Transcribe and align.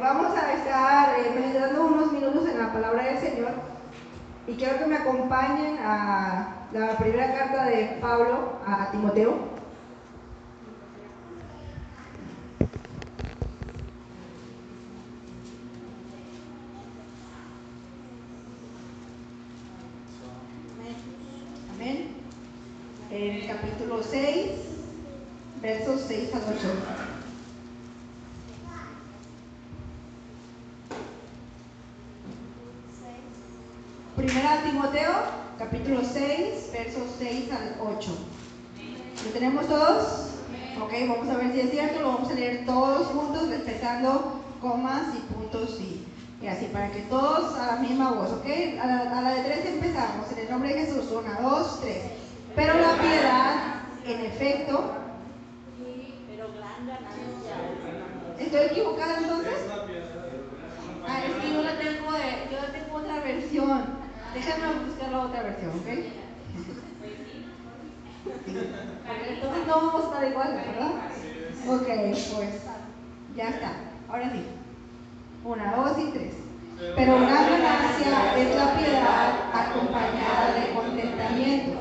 vamos 0.00 0.36
a 0.36 0.52
estar 0.52 1.18
eh, 1.18 1.30
meditando 1.34 1.86
unos 1.86 2.12
minutos 2.12 2.48
en 2.48 2.58
la 2.58 2.72
palabra 2.72 3.04
del 3.04 3.18
Señor 3.18 3.52
y 4.46 4.54
quiero 4.54 4.78
que 4.78 4.86
me 4.86 4.96
acompañen 4.96 5.78
a 5.82 6.66
la 6.72 6.96
primera 6.96 7.34
carta 7.34 7.64
de 7.66 7.98
Pablo 8.00 8.60
a 8.66 8.90
Timoteo. 8.90 9.58
Amén. 21.74 22.08
En 23.10 23.46
capítulo 23.46 24.02
6, 24.02 24.50
versos 25.60 26.04
6 26.06 26.34
al 26.34 26.42
8. 26.56 27.08
Primera 34.18 34.62
Timoteo, 34.64 35.12
capítulo 35.60 36.00
6, 36.02 36.70
versos 36.72 37.04
6 37.20 37.52
al 37.52 37.76
8. 37.96 38.10
¿Lo 39.24 39.30
tenemos 39.30 39.68
todos? 39.68 40.30
Ok, 40.82 40.92
vamos 41.08 41.28
a 41.28 41.36
ver 41.36 41.52
si 41.52 41.60
es 41.60 41.70
cierto, 41.70 42.00
lo 42.00 42.14
vamos 42.14 42.28
a 42.28 42.34
leer 42.34 42.66
todos 42.66 43.06
juntos, 43.06 43.48
respetando 43.48 44.42
comas 44.60 45.14
y 45.14 45.32
puntos 45.32 45.78
y, 45.78 46.04
y 46.44 46.48
así, 46.48 46.64
para 46.72 46.90
que 46.90 47.02
todos 47.02 47.56
a 47.60 47.76
la 47.76 47.76
misma 47.76 48.10
voz, 48.10 48.32
¿ok? 48.32 48.46
A 48.82 48.86
la, 48.88 49.18
a 49.18 49.22
la 49.22 49.34
de 49.34 49.42
tres 49.44 49.66
empezamos, 49.66 50.32
en 50.32 50.37
el 50.48 50.54
nombre 50.54 50.74
de 50.74 50.80
Jesús, 50.80 51.10
una, 51.12 51.40
dos, 51.42 51.80
tres. 51.80 52.04
Pero 52.56 52.72
la 52.78 52.94
piedad, 52.94 53.82
en 54.06 54.20
efecto, 54.24 54.94
¿estoy 58.38 58.60
equivocada 58.66 59.18
entonces? 59.18 59.52
Ah, 61.06 61.20
es 61.26 61.34
que 61.34 61.52
yo 61.52 61.62
la 61.62 61.78
tengo, 61.78 62.12
de, 62.12 62.48
yo 62.50 62.72
tengo 62.72 62.96
otra 62.96 63.20
versión. 63.20 63.98
Déjame 64.32 64.84
buscar 64.86 65.10
la 65.10 65.20
otra 65.20 65.42
versión, 65.42 65.70
¿ok? 65.70 65.88
Entonces 69.28 69.66
no 69.66 69.74
vamos 69.74 70.02
a 70.02 70.06
estar 70.06 70.28
igual, 70.30 70.54
¿verdad? 70.54 70.92
Ok, 71.68 71.86
pues 72.34 72.62
ya 73.36 73.48
está. 73.50 73.72
Ahora 74.08 74.32
sí. 74.32 74.44
Una, 75.44 75.76
dos 75.76 75.98
y 75.98 76.10
tres. 76.10 76.47
Pero 76.78 77.16
una 77.16 77.42
ganancia 77.42 78.38
es 78.38 78.54
la 78.54 78.78
piedad 78.78 79.50
acompañada 79.52 80.54
de 80.54 80.74
contentamiento, 80.74 81.80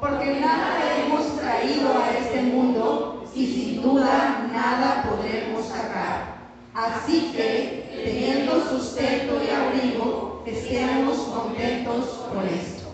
porque 0.00 0.40
nada 0.40 0.80
hemos 0.98 1.38
traído 1.38 1.96
a 1.96 2.10
este 2.10 2.42
mundo 2.42 3.24
y 3.36 3.46
sin 3.46 3.82
duda 3.82 4.48
nada 4.52 5.04
podremos 5.08 5.64
sacar. 5.66 6.42
Así 6.74 7.30
que, 7.36 8.02
teniendo 8.04 8.68
sustento 8.68 9.40
y 9.44 9.50
abrigo, 9.50 10.42
estemos 10.44 11.18
contentos 11.18 12.26
por 12.34 12.44
esto. 12.44 12.88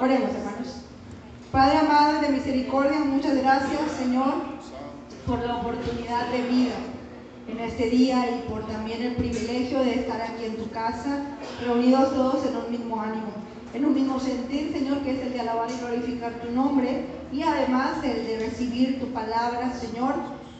Oremos, 0.00 0.30
hermanos. 0.30 0.82
Padre 1.50 1.78
amado 1.78 2.20
de 2.20 2.28
misericordia, 2.28 3.00
muchas 3.00 3.36
gracias, 3.38 3.80
Señor, 3.98 4.34
por 5.26 5.44
la 5.44 5.56
oportunidad 5.56 6.28
de 6.28 6.42
vida 6.42 6.74
en 7.48 7.60
este 7.60 7.90
día 7.90 8.26
y 8.30 8.48
por 8.48 8.66
también 8.66 9.02
el 9.02 9.16
privilegio 9.16 9.80
de 9.80 9.94
estar 9.94 10.20
aquí 10.20 10.44
en 10.46 10.56
tu 10.56 10.70
casa, 10.70 11.20
reunidos 11.64 12.14
todos 12.14 12.46
en 12.46 12.56
un 12.56 12.70
mismo 12.70 13.00
ánimo, 13.00 13.32
en 13.74 13.84
un 13.84 13.94
mismo 13.94 14.20
sentir, 14.20 14.72
Señor, 14.72 14.98
que 15.00 15.12
es 15.12 15.20
el 15.20 15.32
de 15.32 15.40
alabar 15.40 15.68
y 15.70 15.78
glorificar 15.78 16.40
tu 16.40 16.50
nombre 16.52 17.04
y 17.32 17.42
además 17.42 18.02
el 18.04 18.26
de 18.26 18.38
recibir 18.38 19.00
tu 19.00 19.06
palabra, 19.08 19.72
Señor. 19.74 20.14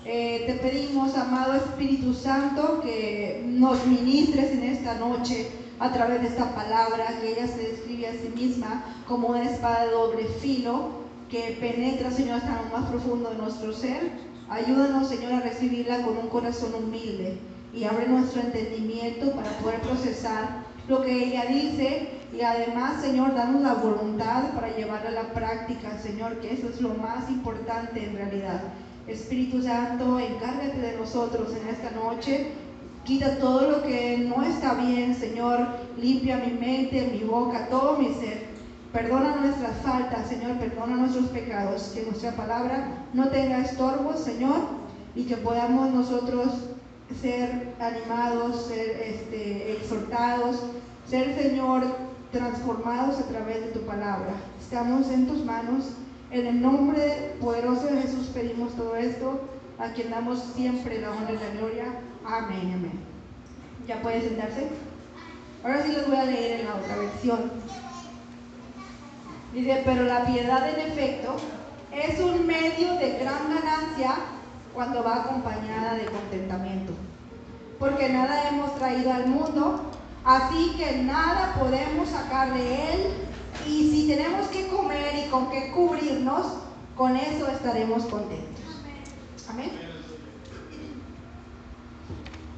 Eh, 0.04 0.44
te 0.46 0.54
pedimos, 0.54 1.16
amado 1.16 1.54
Espíritu 1.54 2.12
Santo, 2.12 2.80
que 2.82 3.42
nos 3.46 3.86
ministres 3.86 4.50
en 4.52 4.64
esta 4.64 4.98
noche 4.98 5.48
a 5.78 5.92
través 5.92 6.20
de 6.20 6.28
esta 6.28 6.54
palabra, 6.54 7.18
que 7.20 7.32
ella 7.32 7.46
se 7.46 7.70
describe 7.70 8.08
a 8.08 8.12
sí 8.12 8.30
misma 8.34 8.84
como 9.06 9.28
una 9.28 9.44
espada 9.44 9.86
de 9.86 9.92
doble 9.92 10.24
filo 10.40 11.04
que 11.30 11.56
penetra, 11.58 12.10
Señor, 12.10 12.36
hasta 12.36 12.62
lo 12.62 12.78
más 12.78 12.90
profundo 12.90 13.30
de 13.30 13.38
nuestro 13.38 13.72
ser. 13.72 14.23
Ayúdanos, 14.48 15.08
Señor, 15.08 15.32
a 15.32 15.40
recibirla 15.40 16.02
con 16.02 16.18
un 16.18 16.28
corazón 16.28 16.74
humilde 16.74 17.38
y 17.72 17.84
abre 17.84 18.06
nuestro 18.06 18.42
entendimiento 18.42 19.32
para 19.32 19.50
poder 19.58 19.80
procesar 19.80 20.64
lo 20.86 21.02
que 21.02 21.24
ella 21.24 21.46
dice 21.46 22.08
y 22.36 22.42
además, 22.42 23.00
Señor, 23.00 23.34
danos 23.34 23.62
la 23.62 23.74
voluntad 23.74 24.50
para 24.54 24.74
llevarla 24.76 25.08
a 25.08 25.22
la 25.22 25.32
práctica, 25.32 25.96
Señor, 25.98 26.40
que 26.40 26.52
eso 26.52 26.68
es 26.68 26.80
lo 26.80 26.90
más 26.90 27.30
importante 27.30 28.04
en 28.04 28.16
realidad. 28.16 28.60
Espíritu 29.06 29.62
Santo, 29.62 30.18
encárgate 30.18 30.78
de 30.78 30.96
nosotros 30.96 31.54
en 31.54 31.68
esta 31.68 31.90
noche. 31.92 32.48
Quita 33.04 33.38
todo 33.38 33.70
lo 33.70 33.82
que 33.82 34.18
no 34.18 34.42
está 34.42 34.74
bien, 34.74 35.14
Señor. 35.14 35.66
Limpia 35.96 36.38
mi 36.38 36.52
mente, 36.52 37.08
mi 37.12 37.24
boca, 37.24 37.68
todo 37.68 37.98
mi 37.98 38.12
ser. 38.14 38.53
Perdona 38.94 39.34
nuestras 39.40 39.76
faltas, 39.78 40.28
Señor. 40.28 40.56
Perdona 40.58 40.94
nuestros 40.94 41.26
pecados. 41.26 41.90
Que 41.92 42.04
nuestra 42.04 42.30
palabra 42.30 43.06
no 43.12 43.28
tenga 43.28 43.58
estorbos, 43.58 44.20
Señor. 44.20 44.60
Y 45.16 45.24
que 45.24 45.36
podamos 45.36 45.90
nosotros 45.90 46.46
ser 47.20 47.74
animados, 47.80 48.66
ser 48.66 48.90
este, 49.02 49.72
exhortados, 49.72 50.62
ser, 51.08 51.36
Señor, 51.36 51.82
transformados 52.30 53.18
a 53.18 53.24
través 53.24 53.62
de 53.62 53.72
tu 53.72 53.80
palabra. 53.80 54.32
Estamos 54.60 55.10
en 55.10 55.26
tus 55.26 55.44
manos. 55.44 55.86
En 56.30 56.46
el 56.46 56.62
nombre 56.62 57.34
poderoso 57.40 57.86
de 57.86 58.00
Jesús 58.00 58.28
pedimos 58.32 58.74
todo 58.74 58.94
esto, 58.94 59.40
a 59.80 59.88
quien 59.92 60.10
damos 60.10 60.38
siempre 60.54 61.00
la 61.00 61.10
honra 61.10 61.32
y 61.32 61.38
la 61.38 61.60
gloria. 61.60 61.84
Amén, 62.24 62.74
amén. 62.74 63.00
¿Ya 63.88 64.00
puede 64.02 64.22
sentarse? 64.22 64.68
Ahora 65.64 65.82
sí 65.82 65.92
les 65.92 66.06
voy 66.06 66.16
a 66.16 66.24
leer 66.26 66.60
en 66.60 66.66
la 66.66 66.76
otra 66.76 66.96
versión. 66.96 67.50
Dice, 69.54 69.82
pero 69.84 70.02
la 70.02 70.26
piedad 70.26 70.68
en 70.68 70.90
efecto 70.90 71.36
es 71.92 72.18
un 72.18 72.44
medio 72.44 72.94
de 72.94 73.18
gran 73.20 73.54
ganancia 73.54 74.16
cuando 74.74 75.04
va 75.04 75.22
acompañada 75.22 75.94
de 75.94 76.06
contentamiento. 76.06 76.92
Porque 77.78 78.08
nada 78.08 78.48
hemos 78.48 78.74
traído 78.74 79.12
al 79.12 79.28
mundo, 79.28 79.92
así 80.24 80.74
que 80.76 80.96
nada 81.04 81.54
podemos 81.56 82.08
sacar 82.08 82.52
de 82.52 82.92
él 82.92 83.00
y 83.64 83.90
si 83.90 84.08
tenemos 84.08 84.48
que 84.48 84.66
comer 84.66 85.24
y 85.24 85.30
con 85.30 85.48
qué 85.52 85.70
cubrirnos, 85.70 86.46
con 86.96 87.16
eso 87.16 87.46
estaremos 87.48 88.04
contentos. 88.06 88.64
Amén. 89.48 89.70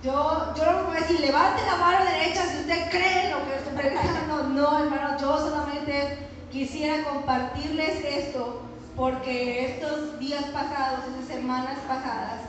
Yo, 0.03 0.55
yo 0.57 0.73
no 0.73 0.85
voy 0.85 0.97
a 0.97 1.01
decir, 1.01 1.21
levante 1.21 1.61
la 1.67 1.77
mano 1.77 2.05
derecha 2.07 2.43
si 2.47 2.59
usted 2.61 2.91
cree 2.91 3.33
lo 3.33 3.45
que 3.45 3.57
estoy 3.57 3.75
predicando. 3.77 4.45
No, 4.45 4.79
hermano, 4.79 5.19
yo 5.19 5.37
solamente 5.39 6.26
quisiera 6.51 7.05
compartirles 7.05 8.05
esto 8.05 8.63
porque 8.97 9.67
estos 9.67 10.19
días 10.19 10.45
pasados, 10.47 11.05
esas 11.07 11.29
semanas 11.29 11.79
pasadas, 11.87 12.43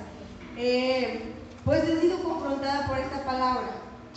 eh, 0.58 1.34
pues 1.66 1.84
he 1.84 2.00
sido 2.00 2.24
confrontada 2.24 2.88
por 2.88 2.98
esta 2.98 3.26
palabra. 3.26 3.70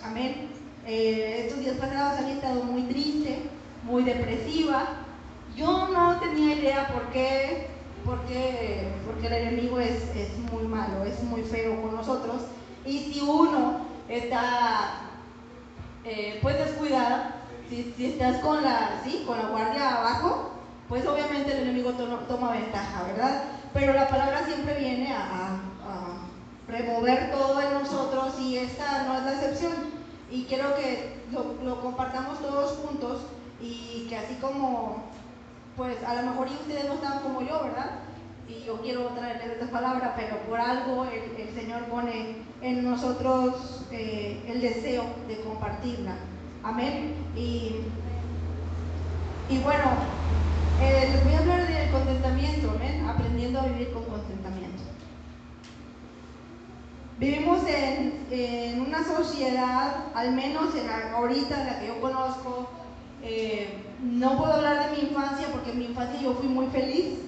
Amén. 0.05 0.49
Eh, 0.87 1.45
estos 1.45 1.61
días 1.61 1.77
pasados 1.77 2.21
había 2.21 2.35
estado 2.35 2.63
muy 2.63 2.83
triste, 2.83 3.43
muy 3.83 4.05
depresiva. 4.05 4.87
Yo 5.57 5.89
no 5.89 6.21
tenía 6.21 6.55
idea 6.55 6.89
por 6.89 7.07
qué, 7.11 7.67
porque, 8.05 8.89
porque 9.05 9.27
el 9.27 9.33
enemigo 9.33 9.81
es, 9.81 10.05
es 10.15 10.39
muy 10.53 10.63
malo, 10.65 11.05
es 11.05 11.21
muy 11.25 11.43
feo 11.43 11.83
con 11.83 11.97
nosotros. 11.97 12.43
Y 12.87 13.13
si 13.13 13.21
uno 13.21 13.81
está 14.09 15.01
eh, 16.05 16.39
pues 16.41 16.57
descuidada, 16.59 17.40
si, 17.71 18.05
estás 18.05 18.39
con 18.39 18.63
la, 18.63 19.01
¿sí? 19.05 19.23
con 19.27 19.39
la 19.39 19.47
guardia 19.47 19.97
abajo, 19.97 20.51
pues 20.89 21.07
obviamente 21.07 21.53
el 21.53 21.69
enemigo 21.69 21.93
to 21.93 22.05
toma 22.29 22.53
ventaja, 22.53 23.05
¿verdad? 23.05 23.45
Pero 23.73 23.93
la 23.93 24.09
palabra 24.09 24.45
siempre 24.45 24.79
viene 24.79 25.13
a, 25.13 25.61
remover 26.67 27.33
todo 27.33 27.61
en 27.61 27.73
nosotros 27.73 28.39
y 28.39 28.59
esta 28.59 29.03
no 29.03 29.19
es 29.19 29.25
la 29.25 29.33
excepción. 29.33 29.73
Y 30.31 30.45
quiero 30.45 30.77
que 30.77 31.21
lo, 31.33 31.81
compartamos 31.81 32.39
todos 32.41 32.79
juntos 32.79 33.23
y 33.61 34.07
que 34.09 34.17
así 34.17 34.37
como, 34.37 35.03
pues 35.77 35.97
a 36.05 36.15
lo 36.15 36.31
mejor 36.31 36.47
ustedes 36.47 36.87
no 36.87 36.95
estaban 36.95 37.21
como 37.21 37.41
yo, 37.41 37.61
¿verdad? 37.65 37.91
Y 38.49 38.63
yo 38.65 38.81
quiero 38.83 39.07
traerles 39.09 39.51
esta 39.51 39.67
palabra, 39.67 40.15
pero 40.17 40.39
por 40.49 40.61
algo 40.61 41.07
el, 41.07 41.41
el 41.41 41.55
Señor 41.55 41.87
pone 41.87 42.37
en 42.63 42.89
nosotros 42.89 43.85
eh, 43.91 44.41
el 44.47 44.61
deseo 44.61 45.05
de 45.27 45.41
compartirla. 45.41 46.15
Amén. 46.63 47.15
Y, 47.37 47.77
y 49.49 49.59
bueno, 49.59 49.85
eh, 50.81 51.09
les 51.13 51.25
voy 51.25 51.35
a 51.35 51.39
hablar 51.39 51.67
del 51.67 51.91
contentamiento, 51.91 52.71
amén. 52.71 53.07
Aprendiendo 53.07 53.61
a 53.61 53.67
vivir 53.67 53.93
con 53.93 54.05
contentamiento. 54.05 54.83
Vivimos 57.19 57.67
en, 57.67 58.27
en 58.31 58.81
una 58.81 59.05
sociedad, 59.05 60.05
al 60.15 60.33
menos 60.33 60.75
en 60.75 60.89
ahorita, 60.89 61.65
la 61.65 61.81
que 61.81 61.89
yo 61.89 62.01
conozco, 62.01 62.71
eh, 63.23 63.85
no 64.03 64.39
puedo 64.39 64.55
hablar 64.55 64.89
de 64.89 64.97
mi 64.97 65.09
infancia 65.09 65.49
porque 65.53 65.73
en 65.73 65.79
mi 65.79 65.85
infancia 65.87 66.21
yo 66.21 66.35
fui 66.35 66.49
muy 66.49 66.67
feliz. 66.69 67.19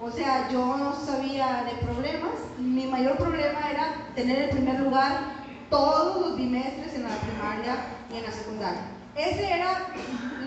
O 0.00 0.10
sea, 0.10 0.48
yo 0.50 0.76
no 0.76 0.94
sabía 0.94 1.64
de 1.64 1.86
problemas. 1.86 2.32
Mi 2.58 2.86
mayor 2.86 3.18
problema 3.18 3.70
era 3.70 4.08
tener 4.14 4.44
el 4.44 4.50
primer 4.50 4.80
lugar 4.80 5.40
todos 5.68 6.20
los 6.20 6.36
bimestres 6.36 6.94
en 6.94 7.04
la 7.04 7.10
primaria 7.10 7.76
y 8.12 8.16
en 8.16 8.22
la 8.22 8.32
secundaria. 8.32 8.82
Ese 9.16 9.52
era 9.52 9.88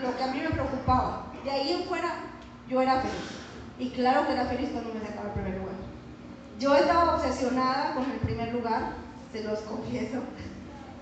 lo 0.02 0.16
que 0.16 0.22
a 0.22 0.26
mí 0.28 0.40
me 0.40 0.50
preocupaba. 0.50 1.26
De 1.44 1.50
ahí 1.50 1.72
en 1.72 1.84
fuera 1.84 2.14
yo 2.68 2.80
era 2.80 3.00
feliz. 3.00 3.44
Y 3.78 3.90
claro 3.90 4.26
que 4.26 4.32
era 4.32 4.46
feliz 4.46 4.70
cuando 4.72 4.94
me 4.94 5.00
sacaba 5.00 5.28
el 5.28 5.32
primer 5.32 5.58
lugar. 5.58 5.74
Yo 6.58 6.76
estaba 6.76 7.16
obsesionada 7.16 7.94
con 7.94 8.04
el 8.10 8.18
primer 8.18 8.52
lugar, 8.54 8.92
se 9.32 9.42
los 9.42 9.58
confieso. 9.60 10.18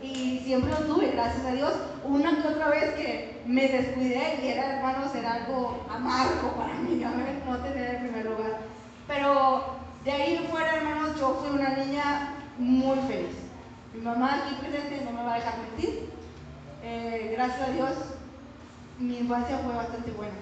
Y 0.03 0.41
siempre 0.41 0.70
lo 0.70 0.79
tuve, 0.79 1.12
gracias 1.12 1.44
a 1.44 1.53
Dios. 1.53 1.75
Una 2.05 2.43
que 2.43 2.49
otra 2.49 2.70
vez 2.70 2.94
que 2.94 3.43
me 3.47 3.69
descuidé 3.69 4.41
y 4.43 4.49
era, 4.49 4.76
hermanos, 4.76 5.15
era 5.15 5.35
algo 5.35 5.85
amargo 5.88 6.53
para 6.56 6.75
mí, 6.75 7.05
no 7.47 7.58
tener 7.58 7.94
el 7.94 8.08
primer 8.08 8.25
lugar. 8.25 8.58
Pero 9.06 9.76
de 10.05 10.12
ahí 10.12 10.37
en 10.37 10.50
fuera, 10.50 10.76
hermanos, 10.76 11.20
yo 11.20 11.41
fui 11.41 11.56
una 11.56 11.70
niña 11.76 12.35
muy 12.58 12.99
feliz. 13.06 13.37
Mi 13.94 14.00
mamá 14.00 14.43
aquí 14.43 14.55
presente 14.55 15.05
no 15.05 15.12
me 15.12 15.23
va 15.23 15.35
a 15.35 15.37
dejar 15.37 15.55
mentir. 15.58 16.11
Eh, 16.84 17.31
gracias 17.37 17.69
a 17.69 17.73
Dios, 17.73 17.90
mi 18.99 19.19
infancia 19.19 19.58
fue 19.58 19.73
bastante 19.73 20.11
buena. 20.11 20.34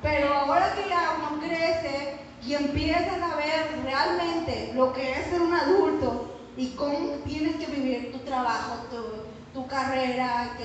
Pero 0.00 0.32
ahora 0.32 0.72
que 0.74 0.88
ya 0.88 1.16
uno 1.18 1.40
crece 1.40 2.20
y 2.46 2.54
empiezas 2.54 3.20
a 3.20 3.34
ver 3.34 3.82
realmente 3.82 4.72
lo 4.74 4.92
que 4.92 5.12
es 5.12 5.26
ser 5.26 5.40
un 5.40 5.52
adulto 5.52 6.36
y 6.56 6.68
cómo 6.76 7.16
tienes 7.24 7.56
que 7.56 7.66
vivir 7.66 8.12
tu 8.12 8.18
trabajo, 8.18 8.84
tu, 9.52 9.66
carrera, 9.66 10.56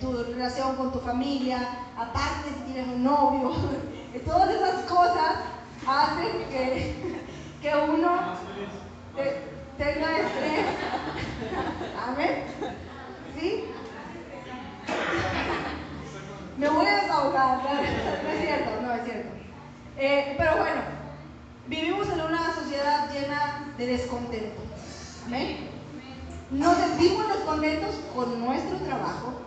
tu 0.00 0.22
relación 0.24 0.76
con 0.76 0.92
tu 0.92 1.00
familia, 1.00 1.58
aparte 1.98 2.48
si 2.56 2.72
tienes 2.72 2.86
un 2.88 3.04
novio, 3.04 3.52
todas 4.24 4.54
esas 4.54 4.84
cosas 4.84 5.36
hacen 5.86 6.48
que, 6.48 6.94
que 7.60 7.74
uno 7.76 8.36
tenga 9.76 10.18
estrés. 10.18 10.66
Amén. 12.06 12.44
¿Sí? 13.38 13.64
Me 16.58 16.68
voy 16.68 16.86
a 16.86 17.02
desahogar, 17.02 17.58
no 18.24 18.30
es 18.30 18.40
cierto, 18.40 18.82
no 18.82 18.92
es 18.94 19.04
cierto. 19.04 19.28
Eh, 19.98 20.34
pero 20.38 20.56
bueno, 20.56 20.80
vivimos 21.66 22.08
en 22.08 22.20
una 22.20 22.54
sociedad 22.54 23.10
llena 23.12 23.72
de 23.76 23.86
descontento. 23.86 24.62
Amén. 25.26 25.68
Nos 26.50 26.76
sentimos 26.76 27.28
descontentos 27.28 27.94
con 28.14 28.40
nuestro 28.44 28.78
trabajo. 28.78 29.40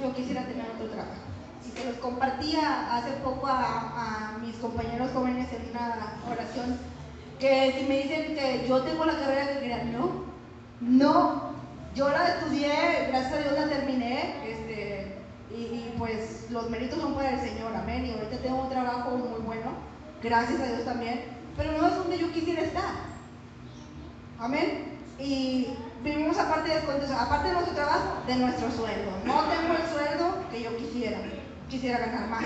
Yo 0.00 0.14
quisiera 0.14 0.42
tener 0.46 0.66
otro 0.70 0.88
trabajo 0.90 1.28
y 1.66 1.76
se 1.76 1.84
los 1.84 1.96
compartía 1.96 2.96
hace 2.96 3.10
poco 3.24 3.46
a, 3.48 4.38
mis 4.40 4.56
compañeros 4.56 5.10
jóvenes 5.12 5.48
en 5.52 5.70
una 5.70 6.20
oración, 6.30 6.78
que 7.38 7.74
si 7.78 7.86
me 7.86 8.02
dicen 8.02 8.34
que 8.34 8.66
yo 8.68 8.82
tengo 8.82 9.04
la 9.04 9.18
carrera 9.18 9.48
que 9.48 9.58
quería, 9.60 9.84
no, 9.84 10.24
no, 10.80 11.52
yo 11.94 12.08
la 12.08 12.28
estudié, 12.28 13.08
gracias 13.08 13.32
a 13.32 13.38
Dios 13.38 13.52
la 13.54 13.68
terminé, 13.68 14.36
este, 14.48 14.97
y, 15.58 15.94
pues 15.98 16.46
los 16.50 16.70
méritos 16.70 17.00
son 17.00 17.14
para 17.14 17.30
el 17.30 17.40
Señor, 17.40 17.74
amén, 17.74 18.06
y 18.06 18.12
ahorita 18.12 18.38
tengo 18.38 18.62
un 18.62 18.70
trabajo 18.70 19.10
muy 19.10 19.40
bueno, 19.40 19.72
gracias 20.22 20.60
a 20.60 20.66
Dios 20.66 20.84
también, 20.84 21.24
pero 21.56 21.72
no 21.72 21.88
es 21.88 21.96
donde 21.96 22.18
yo 22.18 22.32
quisiera 22.32 22.62
estar, 22.62 22.94
amén, 24.38 24.98
y 25.18 25.68
vivimos 26.02 26.38
aparte 26.38 26.70
de, 26.70 26.76
aparte 27.14 27.48
de 27.48 27.54
nuestro 27.54 27.74
trabajo, 27.74 28.22
de 28.26 28.36
nuestro 28.36 28.70
sueldo, 28.70 29.10
no 29.24 29.42
tengo 29.44 29.74
el 29.74 29.88
sueldo 29.90 30.44
que 30.50 30.62
yo 30.62 30.76
quisiera, 30.76 31.18
quisiera 31.68 31.98
ganar 31.98 32.28
más. 32.28 32.44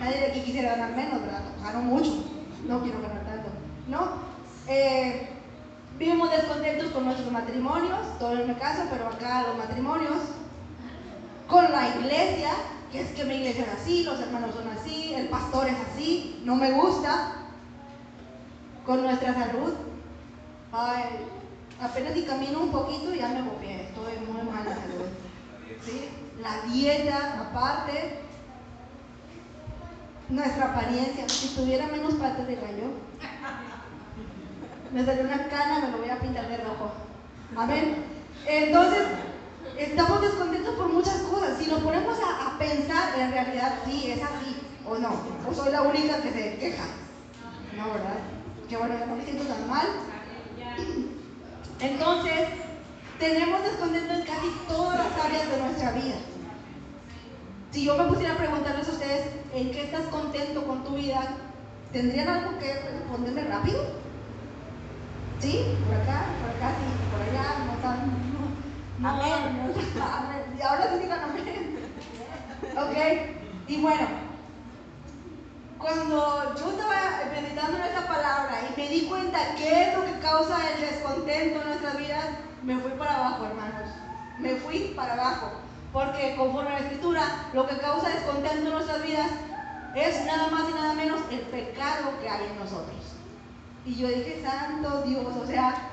Nadie 0.00 0.18
de 0.18 0.26
aquí 0.26 0.40
quisiera 0.40 0.76
ganar 0.76 0.96
menos, 0.96 1.20
¿verdad? 1.20 1.42
Gano 1.62 1.82
mucho, 1.82 2.24
no 2.66 2.82
quiero 2.82 3.00
ganar 3.00 3.24
tanto, 3.24 3.50
¿no? 3.88 4.36
Eh, 4.68 5.28
vivimos 5.98 6.30
descontentos 6.30 6.90
con 6.90 7.04
nuestros 7.04 7.30
matrimonios, 7.30 8.18
todo 8.18 8.32
en 8.32 8.48
mi 8.48 8.54
caso, 8.54 8.82
pero 8.90 9.08
acá 9.08 9.44
los 9.48 9.58
matrimonios, 9.58 10.18
con 11.48 11.70
la 11.70 11.88
iglesia, 11.96 12.50
que 12.90 13.02
es 13.02 13.10
que 13.10 13.24
mi 13.24 13.36
iglesia 13.36 13.64
es 13.64 13.80
así, 13.80 14.02
los 14.04 14.20
hermanos 14.20 14.54
son 14.54 14.68
así, 14.68 15.14
el 15.14 15.28
pastor 15.28 15.68
es 15.68 15.76
así, 15.90 16.40
no 16.44 16.56
me 16.56 16.72
gusta, 16.72 17.32
con 18.84 19.02
nuestra 19.02 19.34
salud. 19.34 19.74
Ay, 20.72 21.04
apenas 21.80 22.14
si 22.14 22.22
camino 22.22 22.60
un 22.60 22.70
poquito 22.70 23.14
ya 23.14 23.28
me 23.28 23.48
copié, 23.48 23.82
estoy 23.82 24.14
muy 24.26 24.42
mal 24.42 24.64
de 24.64 24.74
salud. 24.74 25.06
La 26.40 26.62
dieta, 26.70 27.48
aparte, 27.48 28.20
nuestra 30.28 30.72
apariencia. 30.72 31.28
Si 31.28 31.54
tuviera 31.54 31.86
menos 31.86 32.14
patas 32.14 32.46
de 32.46 32.56
gallo, 32.56 32.90
me 34.92 35.04
salió 35.04 35.24
una 35.24 35.48
cana, 35.48 35.80
me 35.80 35.92
lo 35.92 35.98
voy 35.98 36.10
a 36.10 36.20
pintar 36.20 36.48
de 36.48 36.56
rojo. 36.58 36.92
Amén. 37.56 38.04
Entonces, 38.46 39.06
estamos 39.78 40.20
descontentos 40.20 40.74
por 40.74 40.88
muchas 40.88 41.16
cosas. 41.22 41.58
Si 41.58 41.66
nos 41.66 41.80
ponemos 41.80 42.18
a, 42.18 42.58
pensar, 42.58 43.18
en 43.18 43.30
realidad 43.32 43.80
sí, 43.84 44.10
es 44.10 44.22
así, 44.22 44.56
o 44.86 44.96
no. 44.96 45.10
O 45.48 45.54
soy 45.54 45.70
la 45.70 45.82
única 45.82 46.22
que 46.22 46.30
se 46.30 46.56
queja. 46.58 46.84
No, 47.76 47.92
¿verdad? 47.92 48.18
Que 48.68 48.76
bueno, 48.76 48.94
no 49.06 49.16
me 49.16 49.24
siento 49.24 49.44
tan 49.44 49.68
mal. 49.68 49.86
Entonces, 51.80 52.48
tenemos 53.18 53.62
descontento 53.62 54.14
en 54.14 54.22
casi 54.22 54.48
todas 54.66 54.98
las 54.98 55.24
áreas 55.24 55.50
de 55.50 55.58
nuestra 55.58 55.92
vida. 55.92 56.16
Si 57.70 57.84
yo 57.84 57.96
me 57.96 58.04
pusiera 58.04 58.32
a 58.32 58.38
preguntarles 58.38 58.88
a 58.88 58.92
ustedes 58.92 59.26
en 59.52 59.70
qué 59.70 59.84
estás 59.84 60.06
contento 60.06 60.66
con 60.66 60.84
tu 60.84 60.94
vida, 60.94 61.36
¿tendrían 61.92 62.28
algo 62.28 62.58
que 62.58 62.72
responderme 62.72 63.44
rápido? 63.44 63.84
¿Sí? 65.38 65.76
Por 65.84 65.94
acá, 65.96 66.24
por 66.40 66.50
acá, 66.56 66.74
sí, 66.78 66.86
por 67.10 67.20
allá, 67.20 67.66
no 67.66 67.74
tan. 67.82 68.35
No, 68.98 69.08
amén. 69.10 69.72
No, 69.74 70.58
Y 70.58 70.62
ahora 70.62 70.90
sí 70.92 70.98
digan 71.00 71.20
amén. 71.24 71.78
¿Ok? 72.76 73.68
Y 73.68 73.80
bueno, 73.80 74.06
cuando 75.78 76.54
yo 76.56 76.70
estaba 76.70 76.94
meditando 77.32 77.78
en 77.78 77.84
esta 77.84 78.06
palabra 78.06 78.60
y 78.68 78.80
me 78.80 78.88
di 78.88 79.06
cuenta 79.06 79.38
qué 79.56 79.88
es 79.88 79.96
lo 79.96 80.04
que 80.04 80.18
causa 80.20 80.56
el 80.72 80.80
descontento 80.80 81.60
en 81.60 81.66
nuestras 81.68 81.98
vidas, 81.98 82.24
me 82.62 82.78
fui 82.78 82.92
para 82.92 83.16
abajo, 83.16 83.46
hermanos. 83.46 83.90
Me 84.38 84.56
fui 84.56 84.94
para 84.96 85.14
abajo. 85.14 85.52
Porque 85.92 86.34
conforme 86.36 86.70
a 86.70 86.74
la 86.74 86.80
escritura, 86.80 87.22
lo 87.52 87.66
que 87.66 87.78
causa 87.78 88.08
descontento 88.08 88.66
en 88.66 88.72
nuestras 88.72 89.02
vidas 89.02 89.30
es 89.94 90.24
nada 90.26 90.48
más 90.48 90.68
y 90.70 90.74
nada 90.74 90.94
menos 90.94 91.20
el 91.30 91.40
pecado 91.40 92.18
que 92.20 92.28
hay 92.28 92.46
en 92.50 92.58
nosotros. 92.58 92.96
Y 93.84 93.94
yo 93.94 94.08
dije, 94.08 94.42
Santo 94.42 95.02
Dios, 95.02 95.34
o 95.36 95.46
sea, 95.46 95.92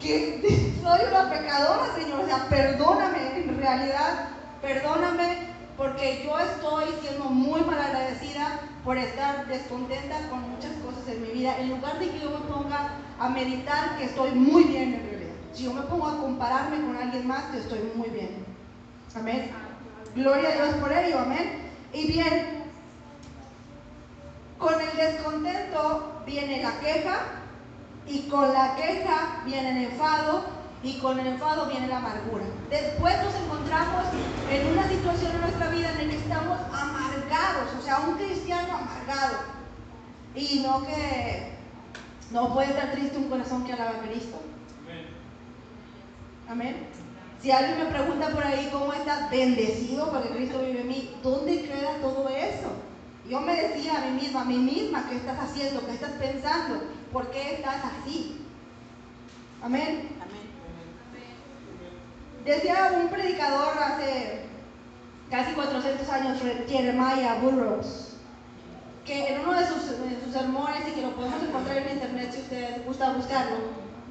que 0.00 0.40
soy 0.82 1.00
una 1.10 1.30
pecadora, 1.30 1.94
Señor, 1.94 2.20
o 2.20 2.26
sea, 2.26 2.48
perdóname, 2.48 3.36
en 3.36 3.58
realidad, 3.58 4.28
perdóname, 4.60 5.54
porque 5.76 6.24
yo 6.24 6.38
estoy 6.38 6.84
siendo 7.00 7.24
muy 7.24 7.60
mal 7.62 7.80
agradecida 7.80 8.60
por 8.84 8.98
estar 8.98 9.46
descontenta 9.46 10.28
con 10.28 10.50
muchas 10.50 10.72
cosas 10.84 11.08
en 11.08 11.22
mi 11.22 11.30
vida, 11.30 11.58
en 11.58 11.70
lugar 11.70 11.98
de 11.98 12.10
que 12.10 12.20
yo 12.20 12.30
me 12.30 12.46
ponga 12.46 12.90
a 13.18 13.28
meditar 13.28 13.96
que 13.96 14.04
estoy 14.04 14.30
muy 14.32 14.64
bien 14.64 14.94
en 14.94 15.00
realidad. 15.00 15.34
Si 15.52 15.64
yo 15.64 15.72
me 15.72 15.82
pongo 15.82 16.06
a 16.06 16.18
compararme 16.18 16.80
con 16.80 16.96
alguien 16.96 17.26
más, 17.26 17.44
que 17.44 17.58
estoy 17.58 17.80
muy 17.94 18.10
bien. 18.10 18.44
Amén. 19.14 19.50
Gloria 20.14 20.48
a 20.48 20.52
Dios 20.52 20.74
por 20.74 20.92
ello, 20.92 21.18
amén. 21.20 21.62
Y 21.92 22.08
bien, 22.08 22.64
con 24.58 24.74
el 24.80 24.96
descontento 24.96 26.22
viene 26.26 26.62
la 26.62 26.78
queja 26.80 27.43
y 28.06 28.28
con 28.28 28.52
la 28.52 28.76
queja 28.76 29.42
viene 29.44 29.70
el 29.70 29.92
enfado 29.92 30.44
y 30.82 30.98
con 30.98 31.18
el 31.18 31.26
enfado 31.26 31.66
viene 31.66 31.88
la 31.88 31.98
amargura. 31.98 32.44
Después 32.68 33.14
nos 33.24 33.34
encontramos 33.34 34.04
en 34.50 34.72
una 34.72 34.86
situación 34.88 35.32
en 35.32 35.40
nuestra 35.40 35.70
vida 35.70 35.90
en 35.92 35.98
la 35.98 36.10
que 36.10 36.18
estamos 36.18 36.58
amargados, 36.72 37.74
o 37.78 37.82
sea, 37.82 38.00
un 38.00 38.16
cristiano 38.16 38.76
amargado. 38.76 39.38
Y 40.34 40.60
no 40.60 40.84
que 40.84 41.54
no 42.32 42.52
puede 42.52 42.70
estar 42.70 42.92
triste 42.92 43.16
un 43.16 43.28
corazón 43.28 43.64
que 43.64 43.72
alaba 43.72 43.92
a 43.92 44.02
Cristo. 44.02 44.40
Amén. 46.48 46.86
Si 47.40 47.50
alguien 47.50 47.78
me 47.78 47.86
pregunta 47.86 48.28
por 48.28 48.44
ahí 48.44 48.68
cómo 48.72 48.92
estás 48.92 49.30
bendecido 49.30 50.10
porque 50.10 50.30
Cristo 50.30 50.60
vive 50.60 50.80
en 50.80 50.88
mí, 50.88 51.14
¿dónde 51.22 51.62
queda 51.62 51.98
todo 52.00 52.28
eso? 52.28 52.72
Yo 53.28 53.40
me 53.40 53.54
decía 53.54 53.98
a 53.98 54.06
mí 54.06 54.20
misma, 54.20 54.42
a 54.42 54.44
mí 54.44 54.58
misma, 54.58 55.06
¿qué 55.08 55.16
estás 55.16 55.38
haciendo? 55.38 55.86
¿Qué 55.86 55.92
estás 55.92 56.12
pensando? 56.12 56.82
¿Por 57.14 57.30
qué 57.30 57.54
estás 57.54 57.76
así? 57.84 58.44
Amén. 59.62 60.08
Amén. 60.20 60.42
Decía 62.44 62.90
un 63.00 63.08
predicador 63.08 63.72
hace 63.78 64.40
casi 65.30 65.52
400 65.52 66.08
años, 66.08 66.38
Jeremiah 66.68 67.38
Burroughs, 67.40 68.16
que 69.06 69.28
en 69.28 69.42
uno 69.42 69.54
de 69.54 69.64
sus, 69.64 69.82
sermones, 70.32 70.88
y 70.88 70.90
que 70.90 71.02
lo 71.02 71.14
podemos 71.14 71.40
encontrar 71.40 71.76
en 71.76 71.92
internet 71.92 72.32
si 72.32 72.40
ustedes 72.40 72.84
gusta 72.84 73.12
buscarlo, 73.12 73.58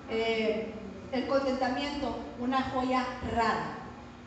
eh, 0.09 0.73
el 1.11 1.27
contentamiento 1.27 2.19
una 2.39 2.61
joya 2.71 3.05
rara. 3.35 3.79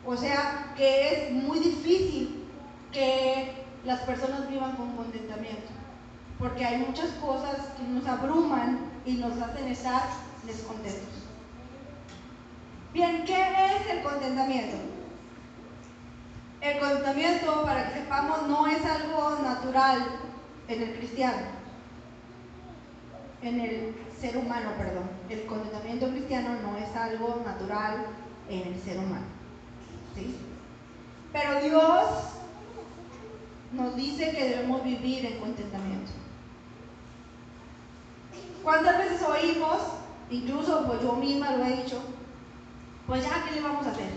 O 0.05 0.15
sea 0.15 0.73
que 0.77 1.13
es 1.13 1.31
muy 1.31 1.57
difícil 1.61 2.45
que 2.91 3.53
las 3.85 4.01
personas 4.01 4.47
vivan 4.47 4.75
con 4.75 4.95
contentamiento, 4.95 5.71
porque 6.39 6.65
hay 6.65 6.77
muchas 6.77 7.09
cosas 7.21 7.57
que 7.77 7.83
nos 7.83 8.05
abruman 8.05 8.79
y 9.05 9.13
nos 9.13 9.39
hacen 9.41 9.67
estar 9.67 10.03
descontentos. 10.45 11.27
Bien, 12.93 13.23
¿qué 13.25 13.41
es 13.41 13.89
el 13.89 14.03
contentamiento? 14.03 14.77
El 16.61 16.79
contentamiento, 16.79 17.63
para 17.63 17.89
que 17.89 17.99
sepamos, 17.99 18.47
no 18.47 18.67
es 18.67 18.83
algo 18.85 19.39
natural 19.43 20.07
en 20.67 20.81
el 20.81 20.97
cristiano, 20.97 21.47
en 23.41 23.59
el 23.61 23.95
ser 24.19 24.37
humano, 24.37 24.71
perdón. 24.77 25.09
El 25.29 25.45
contentamiento 25.45 26.09
cristiano 26.09 26.49
no 26.61 26.77
es 26.77 26.95
algo 26.95 27.41
natural 27.45 28.07
en 28.49 28.73
el 28.73 28.81
ser 28.81 28.97
humano. 28.97 29.25
¿sí? 30.15 30.35
Pero 31.31 31.61
Dios 31.61 32.07
nos 33.73 33.95
dice 33.95 34.31
que 34.31 34.49
debemos 34.49 34.83
vivir 34.83 35.25
en 35.25 35.39
contentamiento. 35.39 36.11
¿Cuántas 38.67 38.97
veces 38.97 39.21
oímos, 39.21 39.77
incluso 40.29 40.83
pues 40.87 41.01
yo 41.01 41.13
misma 41.13 41.53
lo 41.53 41.63
he 41.63 41.83
dicho, 41.83 42.01
pues 43.07 43.23
ya, 43.23 43.45
¿qué 43.45 43.55
le 43.55 43.61
vamos 43.61 43.87
a 43.87 43.91
hacer? 43.91 44.09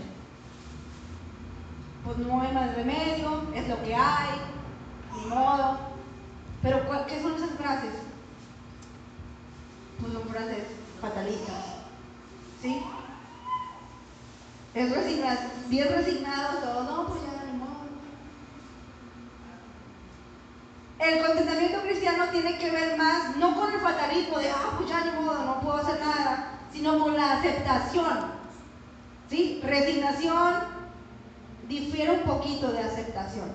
Pues 2.03 2.17
no 2.17 2.41
hay 2.41 2.51
más 2.51 2.75
remedio, 2.75 3.43
es 3.55 3.69
lo 3.69 3.81
que 3.81 3.95
hay, 3.95 4.41
ni 5.15 5.25
modo. 5.29 5.79
Pero 6.61 6.81
¿qué 7.07 7.21
son 7.21 7.35
esas 7.35 7.51
frases? 7.51 7.93
Pues 10.01 10.11
son 10.11 10.23
frases 10.23 10.65
fatalistas. 10.99 11.65
¿Sí? 12.61 12.83
Es 14.73 14.93
resignado, 14.93 15.39
bien 15.69 15.87
resignado 15.87 16.57
todo, 16.57 16.83
no, 16.83 17.07
pues 17.07 17.21
ya 17.21 17.45
ni 17.49 17.57
modo. 17.57 17.71
El 21.01 21.25
contentamiento 21.25 21.81
cristiano 21.81 22.25
tiene 22.31 22.59
que 22.59 22.69
ver 22.69 22.95
más, 22.95 23.35
no 23.37 23.55
con 23.55 23.73
el 23.73 23.79
fatalismo 23.79 24.37
de, 24.37 24.51
ah, 24.51 24.73
pues 24.77 24.87
ya 24.87 25.03
ni 25.03 25.11
modo, 25.19 25.43
no 25.43 25.59
puedo 25.59 25.77
hacer 25.77 25.99
nada, 25.99 26.59
sino 26.71 26.99
con 26.99 27.17
la 27.17 27.39
aceptación. 27.39 28.31
¿Sí? 29.27 29.59
Resignación 29.63 30.53
difiere 31.67 32.11
un 32.11 32.21
poquito 32.21 32.71
de 32.71 32.81
aceptación. 32.81 33.51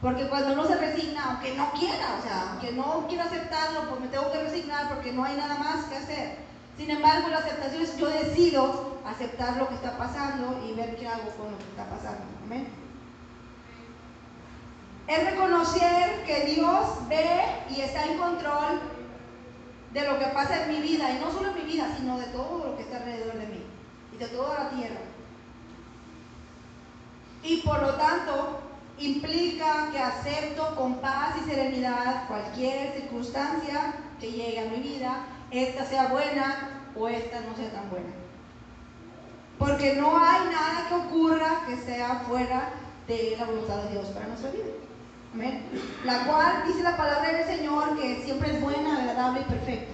Porque 0.00 0.28
cuando 0.28 0.52
uno 0.52 0.64
se 0.64 0.76
resigna, 0.76 1.24
aunque 1.24 1.56
no 1.56 1.72
quiera, 1.72 2.18
o 2.20 2.22
sea, 2.22 2.50
aunque 2.52 2.70
no 2.70 3.06
quiera 3.08 3.24
aceptarlo, 3.24 3.88
pues 3.88 4.02
me 4.02 4.08
tengo 4.08 4.30
que 4.30 4.44
resignar 4.44 4.88
porque 4.88 5.12
no 5.12 5.24
hay 5.24 5.36
nada 5.36 5.58
más 5.58 5.86
que 5.86 5.96
hacer. 5.96 6.36
Sin 6.76 6.90
embargo, 6.90 7.28
la 7.28 7.38
aceptación 7.38 7.82
es 7.82 7.96
yo 7.96 8.08
decido 8.10 9.00
aceptar 9.04 9.56
lo 9.56 9.68
que 9.68 9.74
está 9.74 9.98
pasando 9.98 10.64
y 10.64 10.74
ver 10.74 10.94
qué 10.94 11.08
hago 11.08 11.30
con 11.36 11.50
lo 11.50 11.58
que 11.58 11.64
está 11.64 11.88
pasando. 11.90 12.22
Amén. 12.44 12.85
Es 15.06 15.30
reconocer 15.30 16.24
que 16.24 16.46
Dios 16.46 17.08
ve 17.08 17.40
y 17.70 17.80
está 17.80 18.04
en 18.06 18.18
control 18.18 18.80
de 19.92 20.06
lo 20.06 20.18
que 20.18 20.26
pasa 20.26 20.64
en 20.64 20.70
mi 20.70 20.80
vida, 20.80 21.10
y 21.10 21.18
no 21.20 21.30
solo 21.30 21.50
en 21.50 21.54
mi 21.54 21.72
vida, 21.72 21.94
sino 21.96 22.18
de 22.18 22.26
todo 22.26 22.66
lo 22.66 22.76
que 22.76 22.82
está 22.82 22.98
alrededor 22.98 23.34
de 23.34 23.46
mí 23.46 23.62
y 24.12 24.16
de 24.16 24.26
toda 24.28 24.64
la 24.64 24.70
tierra. 24.70 25.00
Y 27.42 27.58
por 27.58 27.80
lo 27.80 27.94
tanto, 27.94 28.60
implica 28.98 29.90
que 29.92 29.98
acepto 29.98 30.74
con 30.74 30.96
paz 30.96 31.36
y 31.40 31.48
serenidad 31.48 32.26
cualquier 32.26 32.92
circunstancia 32.94 33.94
que 34.20 34.32
llegue 34.32 34.60
a 34.60 34.70
mi 34.70 34.80
vida, 34.80 35.24
esta 35.50 35.84
sea 35.86 36.08
buena 36.08 36.90
o 36.96 37.08
esta 37.08 37.40
no 37.40 37.54
sea 37.54 37.70
tan 37.70 37.88
buena. 37.88 38.10
Porque 39.58 39.94
no 39.94 40.18
hay 40.18 40.40
nada 40.52 40.88
que 40.88 40.94
ocurra 40.94 41.62
que 41.66 41.76
sea 41.76 42.24
fuera 42.28 42.70
de 43.06 43.36
la 43.38 43.44
voluntad 43.44 43.76
de 43.84 43.92
Dios 43.92 44.06
para 44.08 44.26
nuestra 44.26 44.50
vida. 44.50 44.64
La 46.04 46.24
cual 46.24 46.64
dice 46.66 46.82
la 46.82 46.96
palabra 46.96 47.30
del 47.30 47.46
Señor 47.46 47.98
que 47.98 48.22
siempre 48.24 48.54
es 48.54 48.60
buena, 48.60 49.02
agradable 49.02 49.40
y 49.40 49.44
perfecta. 49.44 49.92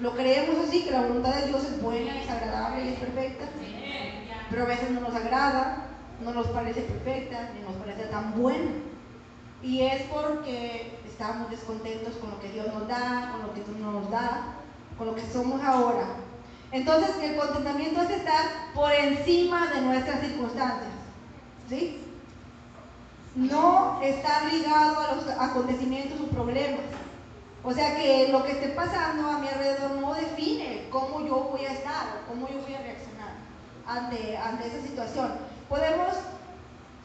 Lo 0.00 0.14
creemos 0.14 0.56
así, 0.66 0.84
que 0.84 0.90
la 0.90 1.02
voluntad 1.02 1.34
de 1.34 1.46
Dios 1.48 1.64
es 1.64 1.82
buena, 1.82 2.20
es 2.20 2.28
agradable 2.28 2.84
y 2.84 2.88
es 2.88 2.98
perfecta. 2.98 3.46
Pero 4.50 4.62
a 4.62 4.66
veces 4.66 4.90
no 4.90 5.00
nos 5.00 5.14
agrada, 5.14 5.86
no 6.22 6.32
nos 6.32 6.46
parece 6.48 6.82
perfecta, 6.82 7.50
ni 7.54 7.62
nos 7.62 7.74
parece 7.76 8.04
tan 8.04 8.34
buena. 8.40 8.70
Y 9.62 9.82
es 9.82 10.02
porque 10.04 10.98
estamos 11.06 11.50
descontentos 11.50 12.14
con 12.14 12.30
lo 12.30 12.40
que 12.40 12.50
Dios 12.50 12.66
nos 12.66 12.88
da, 12.88 13.30
con 13.32 13.42
lo 13.42 13.54
que 13.54 13.62
Dios 13.62 13.76
no 13.76 13.92
nos 13.92 14.10
da, 14.10 14.54
con 14.98 15.06
lo 15.06 15.14
que 15.14 15.22
somos 15.32 15.62
ahora. 15.62 16.06
Entonces, 16.72 17.10
el 17.22 17.36
contentamiento 17.36 18.02
es 18.02 18.10
estar 18.10 18.72
por 18.74 18.92
encima 18.92 19.68
de 19.68 19.80
nuestras 19.80 20.20
circunstancias. 20.20 20.92
¿Sí? 21.68 22.09
No 23.34 24.00
estar 24.02 24.52
ligado 24.52 25.00
a 25.00 25.14
los 25.14 25.28
acontecimientos 25.28 26.20
o 26.20 26.26
problemas. 26.26 26.80
O 27.62 27.72
sea 27.72 27.96
que 27.96 28.28
lo 28.28 28.42
que 28.44 28.52
esté 28.52 28.70
pasando 28.70 29.28
a 29.28 29.38
mi 29.38 29.48
alrededor 29.48 29.92
no 29.92 30.14
define 30.14 30.88
cómo 30.90 31.26
yo 31.26 31.50
voy 31.50 31.64
a 31.66 31.72
estar 31.72 32.06
o 32.16 32.28
cómo 32.28 32.48
yo 32.48 32.60
voy 32.62 32.74
a 32.74 32.80
reaccionar 32.80 33.34
ante, 33.86 34.36
ante 34.36 34.66
esa 34.66 34.80
situación. 34.80 35.32
Podemos 35.68 36.14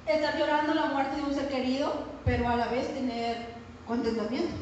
estar 0.07 0.37
llorando 0.37 0.73
la 0.73 0.85
muerte 0.85 1.17
de 1.17 1.23
un 1.23 1.33
ser 1.33 1.49
querido, 1.49 2.05
pero 2.23 2.47
a 2.47 2.55
la 2.55 2.67
vez 2.67 2.93
tener 2.93 3.55
contentamiento 3.85 4.55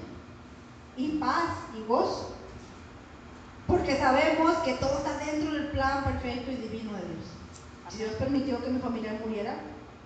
y 0.97 1.09
paz 1.19 1.51
y 1.77 1.83
gozo. 1.87 2.35
Porque 3.67 3.97
sabemos 3.97 4.57
que 4.57 4.73
todo 4.73 4.97
está 4.97 5.17
dentro 5.17 5.53
del 5.53 5.67
plan 5.67 6.03
perfecto 6.03 6.51
y 6.51 6.55
divino 6.55 6.93
de 6.93 7.07
Dios. 7.07 7.25
Si 7.89 7.97
Dios 7.99 8.11
permitió 8.13 8.61
que 8.63 8.69
mi 8.69 8.79
familia 8.79 9.19
muriera, 9.23 9.55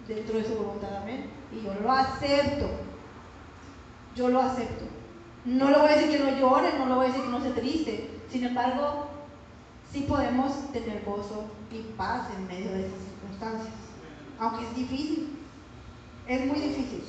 dentro 0.07 0.37
de 0.37 0.45
su 0.45 0.55
voluntad, 0.55 0.95
amén. 0.97 1.29
Y 1.51 1.63
yo 1.63 1.73
lo 1.81 1.91
acepto. 1.91 2.69
Yo 4.15 4.29
lo 4.29 4.41
acepto. 4.41 4.85
No 5.45 5.69
le 5.69 5.77
voy 5.77 5.89
a 5.89 5.95
decir 5.95 6.11
que 6.11 6.19
no 6.19 6.37
llore, 6.37 6.77
no 6.77 6.87
le 6.87 6.93
voy 6.93 7.05
a 7.05 7.07
decir 7.09 7.23
que 7.23 7.29
no 7.29 7.41
se 7.41 7.51
triste. 7.51 8.09
Sin 8.29 8.43
embargo, 8.43 9.07
sí 9.91 10.05
podemos 10.07 10.71
tener 10.71 11.03
gozo 11.05 11.45
y 11.71 11.81
paz 11.95 12.27
en 12.35 12.47
medio 12.47 12.71
de 12.71 12.87
esas 12.87 12.99
circunstancias. 12.99 13.73
Aunque 14.39 14.65
es 14.65 14.75
difícil. 14.75 15.37
Es 16.27 16.45
muy 16.45 16.59
difícil. 16.59 17.03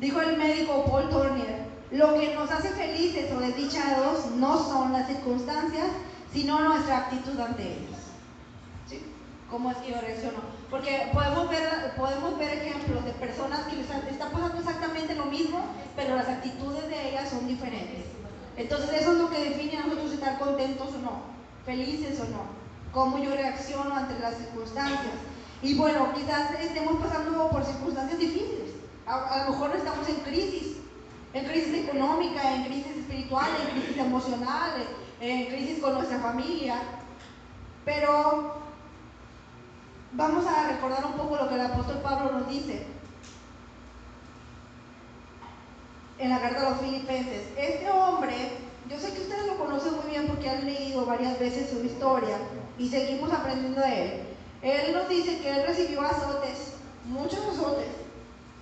Dijo 0.00 0.20
el 0.20 0.36
médico 0.36 0.84
Paul 0.84 1.08
Tournier, 1.10 1.66
lo 1.90 2.14
que 2.14 2.34
nos 2.34 2.50
hace 2.50 2.70
felices 2.70 3.30
o 3.32 3.40
desdichados 3.40 4.30
no 4.36 4.58
son 4.58 4.92
las 4.92 5.06
circunstancias, 5.06 5.88
sino 6.32 6.60
nuestra 6.60 6.98
actitud 6.98 7.38
ante 7.38 7.62
ellas. 7.62 8.00
¿Sí? 8.88 9.02
¿Cómo 9.50 9.70
es 9.70 9.76
que 9.78 9.90
yo 9.90 10.00
reacciono? 10.00 10.61
Porque 10.72 11.10
podemos 11.12 11.50
ver, 11.50 11.92
podemos 11.98 12.38
ver 12.38 12.56
ejemplos 12.56 13.04
de 13.04 13.12
personas 13.12 13.60
que 13.66 13.76
les 13.76 13.90
está 13.90 14.30
pasando 14.30 14.58
exactamente 14.58 15.14
lo 15.14 15.26
mismo, 15.26 15.66
pero 15.94 16.16
las 16.16 16.26
actitudes 16.26 16.88
de 16.88 17.10
ellas 17.10 17.28
son 17.28 17.46
diferentes. 17.46 18.06
Entonces 18.56 19.02
eso 19.02 19.12
es 19.12 19.18
lo 19.18 19.28
que 19.28 19.50
define 19.50 19.76
a 19.76 19.84
nosotros 19.84 20.12
estar 20.14 20.38
contentos 20.38 20.88
o 20.94 20.98
no, 20.98 21.24
felices 21.66 22.18
o 22.20 22.24
no, 22.24 22.46
cómo 22.90 23.18
yo 23.18 23.34
reacciono 23.34 23.94
ante 23.94 24.18
las 24.18 24.38
circunstancias. 24.38 25.12
Y 25.60 25.74
bueno, 25.74 26.10
quizás 26.14 26.58
estemos 26.58 27.02
pasando 27.02 27.50
por 27.50 27.62
circunstancias 27.66 28.18
difíciles, 28.18 28.70
a, 29.06 29.26
a 29.26 29.44
lo 29.44 29.50
mejor 29.50 29.76
estamos 29.76 30.08
en 30.08 30.16
crisis, 30.20 30.78
en 31.34 31.44
crisis 31.44 31.84
económica, 31.84 32.54
en 32.54 32.64
crisis 32.64 32.96
espiritual, 32.96 33.48
en 33.60 33.78
crisis 33.78 33.98
emocional, 33.98 34.70
en 35.20 35.46
crisis 35.48 35.82
con 35.82 35.92
nuestra 35.92 36.18
familia. 36.18 36.76
Pero 37.84 38.71
vamos 40.12 40.46
a 40.46 40.68
recordar 40.68 41.04
un 41.06 41.12
poco 41.12 41.36
lo 41.36 41.48
que 41.48 41.54
el 41.54 41.60
apóstol 41.60 42.00
Pablo 42.02 42.32
nos 42.32 42.48
dice 42.48 42.86
en 46.18 46.30
la 46.30 46.40
carta 46.40 46.66
a 46.66 46.70
los 46.70 46.80
filipenses. 46.80 47.48
Este 47.56 47.90
hombre, 47.90 48.34
yo 48.88 48.98
sé 48.98 49.12
que 49.12 49.22
ustedes 49.22 49.46
lo 49.46 49.56
conocen 49.56 49.94
muy 49.96 50.10
bien 50.10 50.26
porque 50.28 50.48
han 50.48 50.64
leído 50.64 51.04
varias 51.06 51.38
veces 51.38 51.70
su 51.70 51.84
historia 51.84 52.36
y 52.78 52.88
seguimos 52.88 53.32
aprendiendo 53.32 53.80
de 53.80 54.04
él. 54.04 54.22
Él 54.62 54.94
nos 54.94 55.08
dice 55.08 55.40
que 55.40 55.50
él 55.50 55.64
recibió 55.66 56.02
azotes, 56.02 56.74
muchos 57.06 57.40
azotes, 57.40 57.88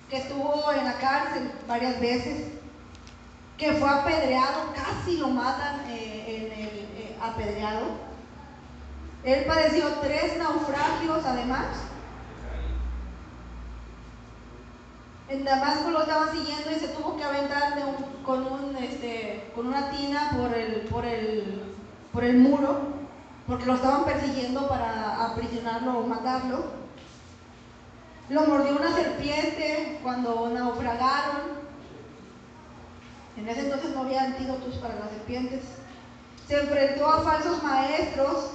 que 0.09 0.16
estuvo 0.16 0.73
en 0.73 0.85
la 0.85 0.95
cárcel 0.95 1.52
varias 1.69 2.00
veces, 2.00 2.47
que 3.59 3.73
fue 3.73 3.90
apedreado, 3.90 4.73
casi 4.75 5.19
lo 5.19 5.28
matan 5.28 5.83
eh, 5.90 6.25
en 6.26 6.45
el 6.45 6.78
eh, 6.78 7.16
apedreado. 7.21 8.10
Él 9.25 9.45
padeció 9.45 9.87
tres 10.03 10.39
naufragios 10.39 11.25
además. 11.25 11.67
En 15.29 15.45
Damasco 15.45 15.91
lo 15.91 16.03
estaban 16.03 16.33
siguiendo 16.33 16.73
y 16.73 16.81
se 16.81 16.89
tuvo 16.89 17.17
que 17.17 17.25
aventar 17.25 17.79
este, 18.81 19.50
con 19.55 19.67
una 19.69 19.91
tina 19.91 20.31
por, 20.37 20.55
el, 20.55 21.73
por 22.12 22.25
el 22.25 22.39
muro, 22.39 22.79
porque 23.47 23.67
lo 23.67 23.75
estaban 23.75 24.05
persiguiendo 24.05 24.69
para 24.69 25.27
aprisionarlo 25.27 25.99
o 25.99 26.07
matarlo. 26.07 26.81
Lo 28.29 28.47
mordió 28.47 28.77
una 28.77 28.93
serpiente 28.93 29.99
cuando 30.03 30.50
naufragaron. 30.50 31.61
En 33.37 33.49
ese 33.49 33.61
entonces 33.61 33.95
no 33.95 34.03
había 34.03 34.25
antídotos 34.25 34.77
para 34.77 34.97
las 34.97 35.11
serpientes. 35.11 35.62
Se 36.47 36.61
enfrentó 36.61 37.09
a 37.09 37.23
falsos 37.23 37.62
maestros, 37.62 38.50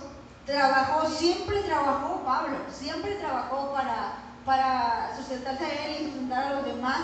trabajó, 0.45 1.07
siempre 1.09 1.61
trabajó 1.63 2.21
Pablo, 2.23 2.57
siempre 2.71 3.15
trabajó 3.15 3.71
para, 3.73 4.13
para 4.45 5.15
sustentarse 5.17 5.65
a 5.65 5.85
él 5.85 6.01
y 6.01 6.05
sustentar 6.05 6.43
a 6.43 6.55
los 6.55 6.65
demás. 6.65 7.01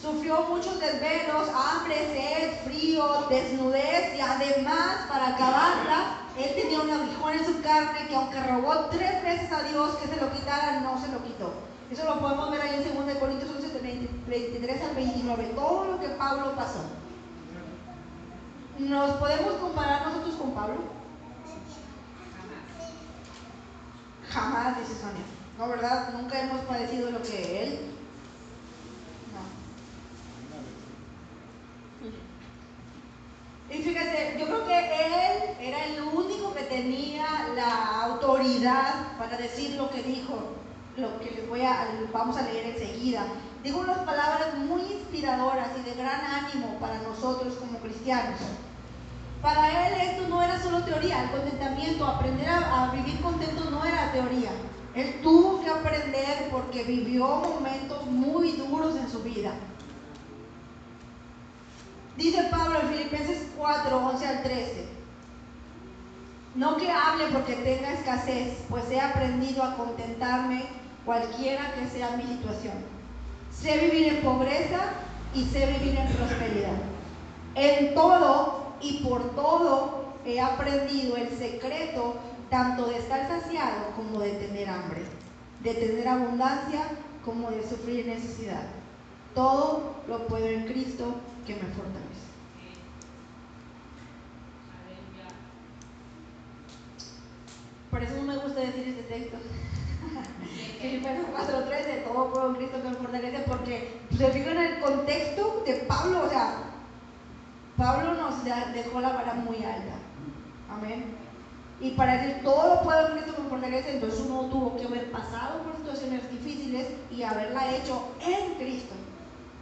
Sufrió 0.00 0.42
muchos 0.48 0.80
desvelos, 0.80 1.48
hambre, 1.54 1.94
sed, 1.94 2.64
frío, 2.64 3.26
desnudez 3.28 4.16
y 4.16 4.20
además 4.20 5.06
para 5.08 5.28
acabarla, 5.28 6.18
él 6.36 6.54
tenía 6.60 6.80
una 6.80 7.02
amor 7.22 7.34
en 7.34 7.46
su 7.46 7.62
carne, 7.62 8.08
que 8.08 8.16
aunque 8.16 8.40
robó 8.40 8.86
tres 8.90 9.22
veces 9.22 9.52
a 9.52 9.62
Dios 9.62 9.96
que 9.96 10.08
se 10.08 10.20
lo 10.20 10.32
quitara, 10.32 10.80
no 10.80 11.00
se 11.00 11.08
lo 11.08 11.22
quitó. 11.22 11.52
Eso 11.90 12.04
lo 12.04 12.20
podemos 12.20 12.50
ver 12.50 12.62
ahí 12.62 12.74
en 12.74 13.06
2 13.06 13.16
Corintios 13.18 13.50
11, 13.50 14.08
23 14.26 14.82
al 14.82 14.94
29, 14.94 15.52
todo 15.54 15.84
lo 15.84 16.00
que 16.00 16.08
Pablo 16.08 16.52
pasó. 16.56 16.80
¿Nos 18.78 19.10
podemos 19.12 19.54
comparar 19.54 20.06
nosotros 20.06 20.34
con 20.36 20.52
Pablo? 20.52 21.01
Jamás, 24.32 24.78
dice 24.78 24.94
Sonia. 24.98 25.24
No, 25.58 25.68
¿verdad? 25.68 26.14
Nunca 26.14 26.40
hemos 26.40 26.62
padecido 26.62 27.10
lo 27.10 27.20
que 27.22 27.62
él. 27.62 27.80
No. 29.32 29.42
Y 33.74 33.82
fíjate, 33.82 34.36
yo 34.38 34.46
creo 34.46 34.66
que 34.66 34.78
él 34.78 35.56
era 35.60 35.84
el 35.84 36.00
único 36.02 36.54
que 36.54 36.62
tenía 36.62 37.26
la 37.54 38.04
autoridad 38.04 39.18
para 39.18 39.36
decir 39.36 39.76
lo 39.76 39.90
que 39.90 40.02
dijo, 40.02 40.54
lo 40.96 41.20
que 41.20 41.32
les 41.32 41.46
voy 41.48 41.60
a, 41.62 41.88
vamos 42.12 42.38
a 42.38 42.42
leer 42.42 42.74
enseguida. 42.74 43.26
Dijo 43.62 43.80
unas 43.80 43.98
palabras 43.98 44.56
muy 44.56 44.80
inspiradoras 44.80 45.68
y 45.78 45.82
de 45.82 45.94
gran 45.94 46.24
ánimo 46.24 46.78
para 46.80 47.02
nosotros 47.02 47.54
como 47.54 47.78
cristianos. 47.80 48.40
Para 49.42 49.88
él 49.88 50.00
esto 50.00 50.28
no 50.28 50.40
era 50.40 50.62
solo 50.62 50.84
teoría, 50.84 51.24
el 51.24 51.30
contentamiento, 51.32 52.06
aprender 52.06 52.48
a, 52.48 52.92
vivir 52.94 53.20
contento 53.20 53.68
no 53.70 53.84
era 53.84 54.12
teoría. 54.12 54.50
Él 54.94 55.20
tuvo 55.20 55.60
que 55.62 55.68
aprender 55.68 56.48
porque 56.50 56.84
vivió 56.84 57.26
momentos 57.26 58.06
muy 58.06 58.52
duros 58.52 58.94
en 58.96 59.10
su 59.10 59.20
vida. 59.24 59.52
Dice 62.16 62.44
Pablo 62.50 62.80
en 62.82 62.88
Filipenses 62.90 63.48
4, 63.56 63.96
11 63.96 64.26
al 64.26 64.42
13. 64.44 64.86
No 66.54 66.76
que 66.76 66.90
hable 66.90 67.24
porque 67.32 67.54
tenga 67.54 67.94
escasez, 67.94 68.58
pues 68.68 68.88
he 68.90 69.00
aprendido 69.00 69.64
a 69.64 69.74
contentarme 69.76 70.66
cualquiera 71.04 71.74
que 71.74 71.88
sea 71.88 72.16
mi 72.16 72.24
situación. 72.24 72.74
Sé 73.50 73.78
vivir 73.78 74.12
en 74.12 74.22
pobreza 74.22 74.78
y 75.34 75.44
sé 75.46 75.66
vivir 75.66 75.98
en 75.98 76.06
prosperidad. 76.12 76.76
En 77.54 77.94
todo 77.94 78.61
y 78.82 79.04
por 79.04 79.34
todo 79.34 80.12
he 80.24 80.40
aprendido 80.40 81.16
el 81.16 81.28
secreto 81.30 82.16
tanto 82.50 82.86
de 82.86 82.98
estar 82.98 83.28
saciado 83.28 83.92
como 83.96 84.20
de 84.20 84.32
tener 84.32 84.68
hambre, 84.68 85.02
de 85.62 85.74
tener 85.74 86.06
abundancia 86.06 86.82
como 87.24 87.50
de 87.50 87.66
sufrir 87.66 88.06
necesidad. 88.06 88.64
Todo 89.34 89.94
lo 90.06 90.26
puedo 90.26 90.46
en 90.46 90.66
Cristo 90.66 91.14
que 91.46 91.54
me 91.54 91.60
fortalece. 91.60 92.32
Por 97.90 98.02
eso 98.02 98.16
no 98.16 98.22
me 98.22 98.36
gusta 98.38 98.60
decir 98.60 98.88
este 98.88 99.02
texto. 99.02 99.36
Filipenses 100.80 101.26
4.13, 101.26 102.04
todo 102.04 102.32
puedo 102.32 102.50
en 102.50 102.56
Cristo 102.56 102.82
que 102.82 102.88
me 102.88 102.94
fortalece, 102.96 103.44
porque 103.46 104.00
se 104.16 104.28
fijan 104.30 104.56
en 104.58 104.74
el 104.74 104.80
contexto 104.80 105.62
de 105.66 105.74
Pablo, 105.86 106.24
o 106.26 106.28
sea, 106.28 106.71
Pablo 107.76 108.14
nos 108.14 108.44
dejó 108.44 109.00
la 109.00 109.12
vara 109.12 109.34
muy 109.34 109.56
alta. 109.56 109.94
Amén. 110.70 111.16
Y 111.80 111.90
para 111.92 112.18
decir 112.18 112.42
todo 112.44 112.76
lo 112.76 112.82
puedo 112.82 113.08
en 113.08 113.12
Cristo 113.14 113.42
me 113.42 113.48
fortalece, 113.48 113.94
entonces 113.94 114.20
uno 114.20 114.42
tuvo 114.50 114.76
que 114.76 114.84
haber 114.84 115.10
pasado 115.10 115.62
por 115.62 115.76
situaciones 115.76 116.30
difíciles 116.30 116.88
y 117.10 117.22
haberla 117.22 117.74
hecho 117.74 118.08
en 118.20 118.54
Cristo. 118.54 118.94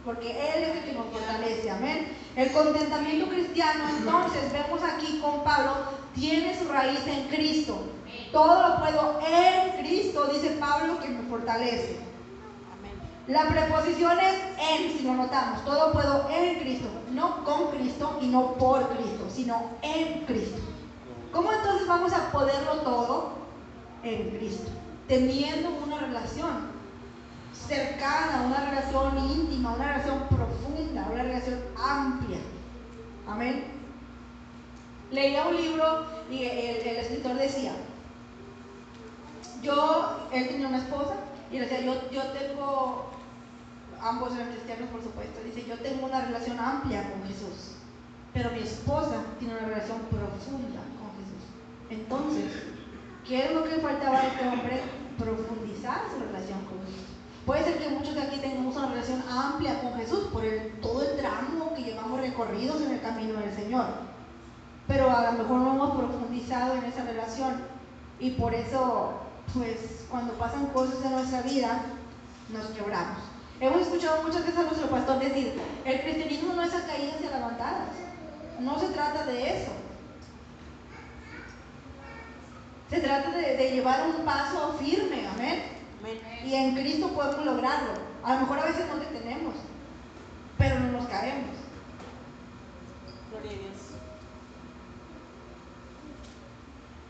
Porque 0.05 0.31
Él 0.31 0.63
es 0.63 0.77
el 0.77 0.83
que 0.83 0.93
nos 0.93 1.07
fortalece. 1.07 1.69
Amén. 1.69 2.15
El 2.35 2.51
contentamiento 2.51 3.27
cristiano, 3.27 3.85
entonces, 3.97 4.51
vemos 4.51 4.81
aquí 4.83 5.19
con 5.19 5.43
Pablo, 5.43 5.71
tiene 6.13 6.57
su 6.57 6.67
raíz 6.69 7.05
en 7.07 7.27
Cristo. 7.27 7.77
Todo 8.31 8.67
lo 8.67 8.79
puedo 8.79 9.19
en 9.27 9.83
Cristo, 9.83 10.27
dice 10.27 10.57
Pablo, 10.59 10.99
que 10.99 11.09
me 11.09 11.23
fortalece. 11.29 12.10
La 13.27 13.47
preposición 13.47 14.17
es 14.19 14.35
en, 14.71 14.97
si 14.97 15.03
lo 15.03 15.13
notamos. 15.13 15.63
Todo 15.63 15.91
puedo 15.93 16.27
en 16.29 16.59
Cristo, 16.59 16.87
no 17.11 17.43
con 17.43 17.71
Cristo 17.71 18.17
y 18.21 18.27
no 18.27 18.53
por 18.53 18.87
Cristo, 18.89 19.27
sino 19.29 19.69
en 19.81 20.25
Cristo. 20.25 20.59
¿Cómo 21.31 21.51
entonces 21.51 21.87
vamos 21.87 22.11
a 22.13 22.31
poderlo 22.31 22.81
todo? 22.81 23.41
En 24.03 24.31
Cristo, 24.31 24.69
teniendo 25.07 25.69
una 25.85 25.99
relación 25.99 26.71
cercana, 27.53 28.43
una 28.47 28.69
relación 28.69 29.17
íntima, 29.29 29.75
una 29.75 29.93
relación 29.93 30.27
profunda, 30.27 31.07
una 31.11 31.23
relación 31.23 31.59
amplia. 31.77 32.39
Amén. 33.27 33.65
Leía 35.11 35.45
un 35.45 35.55
libro 35.55 36.05
y 36.31 36.45
el, 36.45 36.77
el 36.77 36.97
escritor 36.97 37.35
decía, 37.35 37.73
yo, 39.61 40.27
él 40.31 40.47
tenía 40.47 40.67
una 40.67 40.79
esposa 40.79 41.13
y 41.51 41.59
decía, 41.59 41.81
yo, 41.81 42.09
yo 42.11 42.23
tengo 42.31 43.10
ambos 44.01 44.33
eran 44.35 44.49
cristianos, 44.49 44.89
por 44.89 45.03
supuesto, 45.03 45.39
dice, 45.43 45.65
yo 45.67 45.77
tengo 45.79 46.07
una 46.07 46.21
relación 46.21 46.59
amplia 46.59 47.11
con 47.11 47.23
Jesús, 47.27 47.77
pero 48.33 48.51
mi 48.51 48.59
esposa 48.59 49.23
tiene 49.39 49.55
una 49.55 49.67
relación 49.67 49.99
profunda 50.09 50.81
con 50.97 51.09
Jesús. 51.21 51.43
Entonces, 51.89 52.51
¿qué 53.27 53.45
es 53.45 53.53
lo 53.53 53.63
que 53.63 53.75
faltaba 53.77 54.17
a 54.17 54.27
este 54.27 54.47
hombre? 54.47 54.81
Profundizar 55.17 56.01
su 56.11 56.19
relación 56.19 56.59
con 56.65 56.79
Jesús. 56.85 57.11
Puede 57.45 57.63
ser 57.63 57.77
que 57.79 57.89
muchos 57.89 58.15
de 58.15 58.21
aquí 58.21 58.37
tengamos 58.37 58.75
una 58.75 58.89
relación 58.89 59.23
amplia 59.29 59.81
con 59.81 59.93
Jesús 59.95 60.27
por 60.31 60.43
todo 60.81 61.03
el 61.03 61.17
tramo 61.17 61.73
que 61.75 61.83
llevamos 61.83 62.19
recorridos 62.19 62.81
en 62.81 62.91
el 62.91 63.01
camino 63.01 63.39
del 63.39 63.53
Señor, 63.53 63.85
pero 64.87 65.09
a 65.09 65.31
lo 65.31 65.43
mejor 65.43 65.59
no 65.59 65.73
hemos 65.73 65.97
profundizado 65.97 66.75
en 66.75 66.85
esa 66.85 67.03
relación 67.03 67.61
y 68.19 68.31
por 68.31 68.53
eso, 68.53 69.13
pues, 69.53 70.05
cuando 70.09 70.33
pasan 70.33 70.67
cosas 70.67 71.03
en 71.03 71.11
nuestra 71.11 71.41
vida, 71.41 71.81
nos 72.51 72.67
quebramos. 72.67 73.30
Hemos 73.61 73.81
escuchado 73.81 74.23
muchas 74.23 74.43
veces 74.43 74.57
a 74.57 74.63
nuestro 74.63 74.87
pastor 74.87 75.19
decir, 75.19 75.53
el 75.85 76.01
cristianismo 76.01 76.53
no 76.53 76.63
es 76.63 76.73
a 76.73 76.87
caídas 76.87 77.21
y 77.21 77.27
a 77.27 77.37
levantadas. 77.37 77.89
No 78.59 78.79
se 78.79 78.87
trata 78.87 79.23
de 79.27 79.49
eso. 79.49 79.71
Se 82.89 82.99
trata 83.01 83.29
de, 83.29 83.71
llevar 83.71 84.07
un 84.07 84.25
paso 84.25 84.73
firme, 84.79 85.27
amén. 85.27 85.61
Y 86.43 86.55
en 86.55 86.73
Cristo 86.73 87.09
podemos 87.09 87.45
lograrlo. 87.45 87.91
A 88.23 88.33
lo 88.33 88.39
mejor 88.41 88.59
a 88.59 88.65
veces 88.65 88.87
no 88.87 88.95
detenemos, 88.95 89.53
pero 90.57 90.79
no 90.79 90.93
nos 90.93 91.05
caemos. 91.05 91.55
Gloria 93.29 93.51
a 93.51 93.59
Dios. 93.59 93.71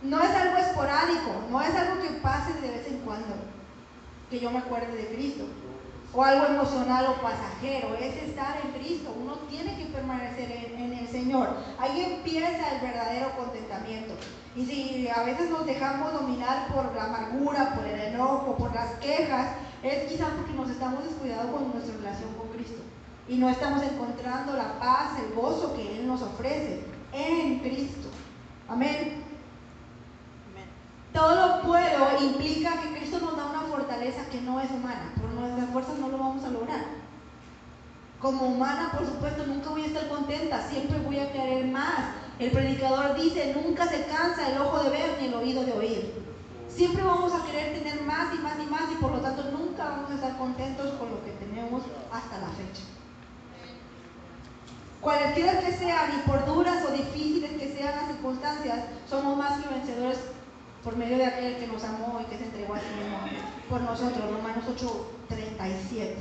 No 0.02 0.22
es 0.22 0.36
algo 0.36 0.58
esporádico, 0.58 1.46
no 1.50 1.62
es 1.62 1.74
algo 1.74 2.02
que 2.02 2.10
pase 2.20 2.54
de 2.56 2.72
vez 2.72 2.88
en 2.88 2.98
cuando, 3.00 3.36
que 4.30 4.40
yo 4.40 4.52
me 4.52 4.60
acuerde 4.60 4.98
de 4.98 5.16
Cristo 5.16 5.46
o 6.13 6.24
algo 6.24 6.45
emocional 6.45 7.06
o 7.08 7.21
pasajero, 7.21 7.95
es 7.95 8.15
estar 8.24 8.60
en 8.63 8.71
Cristo. 8.71 9.15
Uno 9.21 9.36
tiene 9.50 9.78
que 9.78 9.86
permanecer 9.86 10.52
en, 10.76 10.93
el 10.93 11.08
Señor. 11.08 11.56
Ahí 11.80 12.02
empieza 12.02 12.76
el 12.76 12.82
verdadero 12.82 13.36
contentamiento. 13.36 14.13
Y 14.56 14.65
si 14.65 15.08
a 15.08 15.24
veces 15.24 15.50
nos 15.50 15.65
dejamos 15.65 16.13
dominar 16.13 16.67
por 16.74 16.93
la 16.95 17.06
amargura, 17.06 17.74
por 17.76 17.86
el 17.86 18.00
enojo, 18.00 18.58
por 18.58 18.74
las 18.74 18.91
quejas, 18.95 19.50
es 19.84 20.12
quizás 20.12 20.30
porque 20.36 20.54
nos 20.54 20.69
estamos 20.69 21.04
descuidando 21.04 21.54
con 21.54 21.71
nuestra 21.71 21.95
relación 21.95 22.34
con 22.36 22.50
Cristo. 22.50 22.82
Y 23.28 23.38
no 23.38 23.50
estamos 23.50 23.82
encontrando 23.84 24.54
la 24.54 24.80
paz, 24.80 25.17
el 25.19 25.34
gozo 25.34 25.74
que 25.76 26.00
Él 26.00 26.08
nos 26.08 26.21
ofrece 26.21 26.84
en 27.13 27.60
Cristo. 27.60 28.10
Amén. 28.67 29.24
Todo 31.13 31.36
lo 31.36 31.62
puedo 31.63 32.24
implica 32.24 32.82
que 32.82 32.97
Cristo 32.97 33.19
nos 33.19 33.36
da 33.36 33.45
una 33.47 33.61
fortaleza 34.02 34.30
que 34.32 34.42
no 34.42 34.60
es 34.60 34.72
humana. 34.72 35.14
Por 35.20 35.30
nuestras 35.30 35.70
fuerzas 35.70 36.00
no 36.00 36.10
lo 36.10 36.18
vamos 36.18 36.44
a 36.44 36.50
lograr. 36.50 36.82
Como 38.20 38.48
humana, 38.48 38.92
por 38.96 39.06
supuesto, 39.06 39.46
nunca 39.46 39.70
voy 39.70 39.84
a 39.84 39.88
estar 39.88 40.08
contenta, 40.10 40.62
siempre 40.70 41.00
voy 41.00 41.20
a 41.20 41.32
querer 41.32 41.66
más. 41.66 42.16
El 42.40 42.52
predicador 42.52 43.16
dice, 43.16 43.54
nunca 43.54 43.86
se 43.88 44.06
cansa 44.06 44.50
el 44.50 44.60
ojo 44.60 44.84
de 44.84 44.90
ver 44.90 45.18
ni 45.20 45.28
el 45.28 45.34
oído 45.34 45.64
de 45.64 45.74
oír. 45.74 46.14
Siempre 46.68 47.04
vamos 47.04 47.34
a 47.34 47.46
querer 47.46 47.78
tener 47.78 48.02
más 48.04 48.34
y 48.34 48.40
más 48.40 48.58
y 48.60 48.70
más 48.70 48.84
y 48.92 48.96
por 48.96 49.12
lo 49.12 49.20
tanto 49.20 49.44
nunca 49.52 49.86
vamos 49.86 50.12
a 50.12 50.16
estar 50.16 50.38
contentos 50.38 50.94
con 50.94 51.10
lo 51.12 51.24
que 51.24 51.32
tenemos 51.32 51.84
hasta 52.12 52.40
la 52.40 52.48
fecha. 52.50 52.84
Cualquiera 55.02 55.60
que 55.60 55.74
sean, 55.74 56.12
y 56.16 56.30
por 56.30 56.46
duras 56.46 56.86
o 56.88 56.92
difíciles 56.92 57.52
que 57.52 57.74
sean 57.76 57.96
las 57.96 58.08
circunstancias, 58.08 58.86
somos 59.10 59.36
más 59.36 59.60
que 59.62 59.70
vencedores 59.70 60.20
por 60.84 60.96
medio 60.98 61.17
de 61.17 61.26
aquel 61.26 61.58
que 61.58 61.67
nos 61.67 61.84
amó 61.84 62.20
y 62.22 62.26
que 62.26 62.38
se 62.38 62.46
entregó 62.46 62.74
a 62.74 62.80
sí 62.80 62.86
mismo 62.98 63.17
por 63.70 63.82
nosotros, 63.82 64.32
Romanos 64.32 64.65
8:37. 64.67 66.15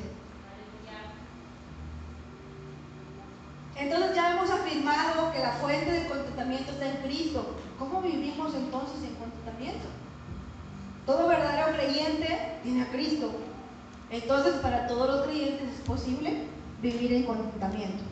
Entonces 3.77 4.15
ya 4.15 4.33
hemos 4.33 4.51
afirmado 4.51 5.33
que 5.33 5.39
la 5.39 5.53
fuente 5.53 5.91
del 5.91 6.07
contentamiento 6.07 6.73
está 6.73 6.91
en 6.91 6.97
Cristo. 6.99 7.57
¿Cómo 7.79 8.03
vivimos 8.03 8.55
entonces 8.55 9.03
en 9.03 9.15
contentamiento? 9.15 9.89
Todo 11.07 11.29
verdadero 11.29 11.75
creyente 11.75 12.59
tiene 12.63 12.83
a 12.83 12.91
Cristo. 12.91 13.31
Entonces 14.11 14.55
para 14.57 14.87
todos 14.87 15.09
los 15.09 15.27
creyentes 15.27 15.71
es 15.75 15.81
posible 15.81 16.45
vivir 16.83 17.15
en 17.15 17.23
contentamiento. 17.25 18.05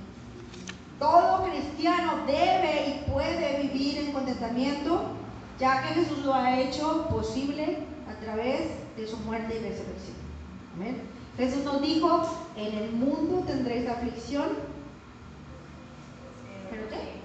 Todo 0.99 1.45
cristiano 1.45 2.25
debe 2.27 2.89
y 2.89 3.11
puede 3.11 3.63
vivir 3.63 3.99
en 3.99 4.13
contentamiento 4.13 5.03
ya 5.59 5.83
que 5.83 5.95
Jesús 5.95 6.25
lo 6.25 6.35
ha 6.35 6.59
hecho 6.61 7.09
posible 7.09 7.79
a 8.09 8.25
través 8.25 8.71
de 8.97 9.07
su 9.07 9.17
muerte 9.19 9.57
y 9.57 9.69
resurrección. 9.69 10.17
Amén. 10.75 11.03
Jesús 11.37 11.65
nos 11.65 11.81
dijo, 11.83 12.23
en 12.57 12.79
el 12.79 12.93
mundo 12.93 13.45
tendréis 13.47 13.89
aflicción. 13.89 14.49
¿Pero 16.71 16.89
qué? 16.89 17.19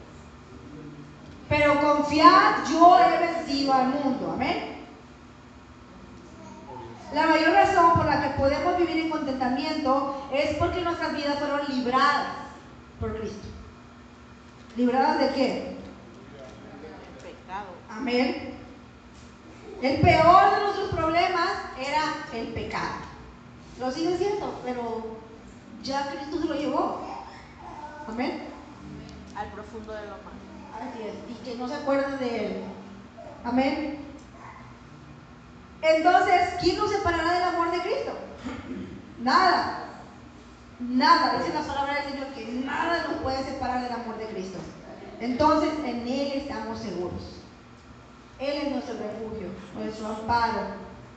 Pero 1.49 1.81
confiad, 1.81 2.65
yo 2.71 2.97
he 2.99 3.27
vencido 3.27 3.73
al 3.73 3.87
mundo. 3.89 4.31
Amén. 4.33 4.73
La 7.13 7.27
mayor 7.27 7.51
razón 7.53 7.93
por 7.93 8.05
la 8.05 8.23
que 8.23 8.39
podemos 8.39 8.77
vivir 8.77 8.97
en 8.97 9.09
contentamiento 9.11 10.27
es 10.33 10.55
porque 10.55 10.81
nuestras 10.81 11.15
vidas 11.15 11.37
fueron 11.37 11.61
libradas 11.67 12.27
por 12.99 13.15
Cristo. 13.19 13.47
¿Libradas 14.75 15.19
de 15.19 15.29
qué? 15.29 15.77
Amén. 17.97 18.53
El 19.81 19.99
peor 20.01 20.55
de 20.55 20.61
nuestros 20.61 20.89
problemas 20.91 21.49
era 21.77 22.03
el 22.33 22.47
pecado. 22.49 22.95
Lo 23.79 23.91
sigue 23.91 24.17
siendo, 24.17 24.59
pero 24.63 25.17
ya 25.83 26.09
Cristo 26.09 26.41
se 26.41 26.47
lo 26.47 26.55
llevó. 26.55 27.01
Amén. 28.07 28.43
Al 29.35 29.47
profundo 29.49 29.93
de 29.93 30.01
lo 30.03 30.07
malo. 30.07 30.43
Así 30.79 31.03
es. 31.03 31.15
Y 31.29 31.43
que 31.43 31.57
no 31.57 31.67
se 31.67 31.75
acuerden 31.75 32.17
de 32.19 32.45
él. 32.45 32.63
Amén. 33.43 33.99
Entonces, 35.81 36.53
¿quién 36.61 36.77
nos 36.77 36.91
separará 36.91 37.33
del 37.33 37.43
amor 37.43 37.71
de 37.71 37.81
Cristo? 37.81 38.13
Nada. 39.19 39.99
Nada. 40.79 41.39
Dice 41.39 41.53
la 41.53 41.61
palabra 41.61 41.95
del 41.95 42.13
Señor 42.13 42.27
que 42.27 42.45
nada 42.65 43.05
nos 43.09 43.21
puede 43.21 43.43
separar 43.43 43.83
del 43.83 43.91
amor 43.91 44.17
de 44.17 44.27
Cristo. 44.27 44.59
Entonces, 45.19 45.71
en 45.83 46.07
Él 46.07 46.31
estamos 46.35 46.79
seguros. 46.79 47.42
Él 48.39 48.57
es 48.57 48.71
nuestro 48.71 48.95
refugio, 48.95 49.47
nuestro 49.75 50.07
amparo, 50.07 50.61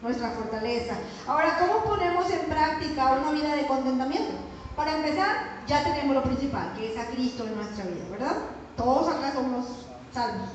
nuestra 0.02 0.30
fortaleza. 0.30 0.94
Ahora, 1.26 1.58
¿cómo 1.58 1.84
ponemos 1.84 2.30
en 2.30 2.46
práctica 2.48 3.12
una 3.12 3.32
vida 3.32 3.56
de 3.56 3.66
contentamiento? 3.66 4.34
Para 4.76 4.96
empezar, 4.96 5.62
ya 5.66 5.82
tenemos 5.84 6.14
lo 6.14 6.22
principal, 6.22 6.74
que 6.76 6.92
es 6.92 6.98
a 6.98 7.06
Cristo 7.06 7.44
en 7.44 7.56
nuestra 7.56 7.84
vida, 7.86 8.04
¿verdad? 8.10 8.36
Todos 8.76 9.08
acá 9.08 9.32
somos 9.32 9.86
salvos. 10.12 10.48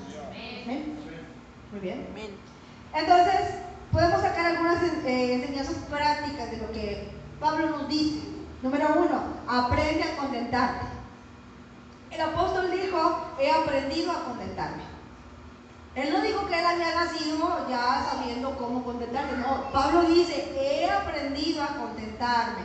Amén. 0.63 0.97
Muy 1.71 1.80
bien. 1.80 2.08
Entonces, 2.93 3.56
podemos 3.91 4.21
sacar 4.21 4.45
algunas 4.45 4.84
eh, 4.84 5.34
enseñanzas 5.34 5.76
prácticas 5.89 6.52
de 6.52 6.58
lo 6.58 6.71
que 6.71 7.10
Pablo 7.39 7.69
nos 7.69 7.88
dice. 7.88 8.28
Número 8.62 8.93
uno, 8.95 9.24
aprende 9.47 10.04
a 10.04 10.17
contentarte. 10.17 10.86
El 12.12 12.21
apóstol 12.21 12.69
dijo, 12.71 13.26
he 13.39 13.50
aprendido 13.50 14.12
a 14.12 14.26
contentarme. 14.26 14.84
Él 15.95 16.13
no 16.13 16.21
dijo 16.21 16.47
que 16.47 16.58
él 16.58 16.65
había 16.65 16.95
nacido 16.95 17.67
ya 17.69 18.08
sabiendo 18.10 18.58
cómo 18.58 18.84
contentarse. 18.84 19.36
No, 19.38 19.71
Pablo 19.71 20.04
dice, 20.04 20.54
he 20.58 20.89
aprendido 20.89 21.63
a 21.63 21.75
contentarme. 21.75 22.63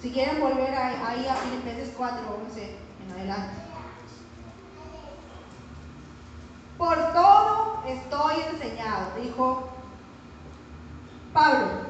Si 0.00 0.12
quieren 0.12 0.40
volver 0.40 0.72
ahí 0.74 1.26
a 1.26 1.34
Filipenses 1.34 1.92
4, 1.96 2.38
11 2.48 2.76
en 3.04 3.12
adelante. 3.12 3.54
Por 6.78 7.12
todo 7.12 7.82
estoy 7.86 8.34
enseñado, 8.52 9.06
dijo 9.20 9.68
Pablo. 11.32 11.86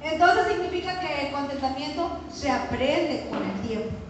Entonces 0.00 0.46
significa 0.46 1.00
que 1.00 1.26
el 1.26 1.32
contentamiento 1.32 2.20
se 2.32 2.50
aprende 2.50 3.28
con 3.28 3.42
el 3.42 3.60
tiempo. 3.62 4.05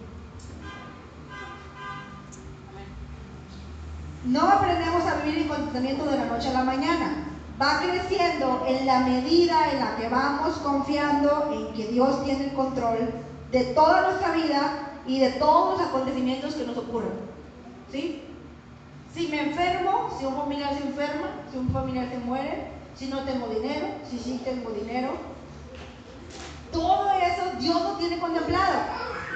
No 4.27 4.41
aprendemos 4.41 5.05
a 5.05 5.23
vivir 5.23 5.43
en 5.43 5.47
contentamiento 5.47 6.03
de 6.03 6.17
la 6.17 6.25
noche 6.25 6.49
a 6.49 6.53
la 6.53 6.63
mañana. 6.65 7.23
Va 7.61 7.79
creciendo 7.79 8.65
en 8.67 8.85
la 8.85 8.99
medida 8.99 9.71
en 9.71 9.79
la 9.79 9.95
que 9.95 10.09
vamos 10.09 10.57
confiando 10.57 11.49
en 11.53 11.73
que 11.73 11.87
Dios 11.87 12.25
tiene 12.25 12.47
el 12.47 12.53
control 12.53 13.09
de 13.51 13.63
toda 13.73 14.01
nuestra 14.01 14.33
vida 14.33 14.99
y 15.07 15.19
de 15.19 15.31
todos 15.31 15.79
los 15.79 15.87
acontecimientos 15.87 16.55
que 16.55 16.65
nos 16.65 16.77
ocurren. 16.77 17.13
¿Sí? 17.89 18.21
Si 19.15 19.29
me 19.29 19.43
enfermo, 19.43 20.09
si 20.19 20.25
un 20.25 20.35
familiar 20.35 20.77
se 20.77 20.83
enferma, 20.83 21.29
si 21.49 21.57
un 21.57 21.69
familiar 21.69 22.09
se 22.09 22.17
muere, 22.17 22.67
si 22.95 23.07
no 23.07 23.23
tengo 23.23 23.47
dinero, 23.47 23.87
si 24.09 24.19
sí 24.19 24.41
tengo 24.43 24.71
dinero, 24.71 25.11
todo 26.73 27.11
eso 27.11 27.43
Dios 27.59 27.81
lo 27.81 27.93
tiene 27.93 28.19
contemplado. 28.19 28.73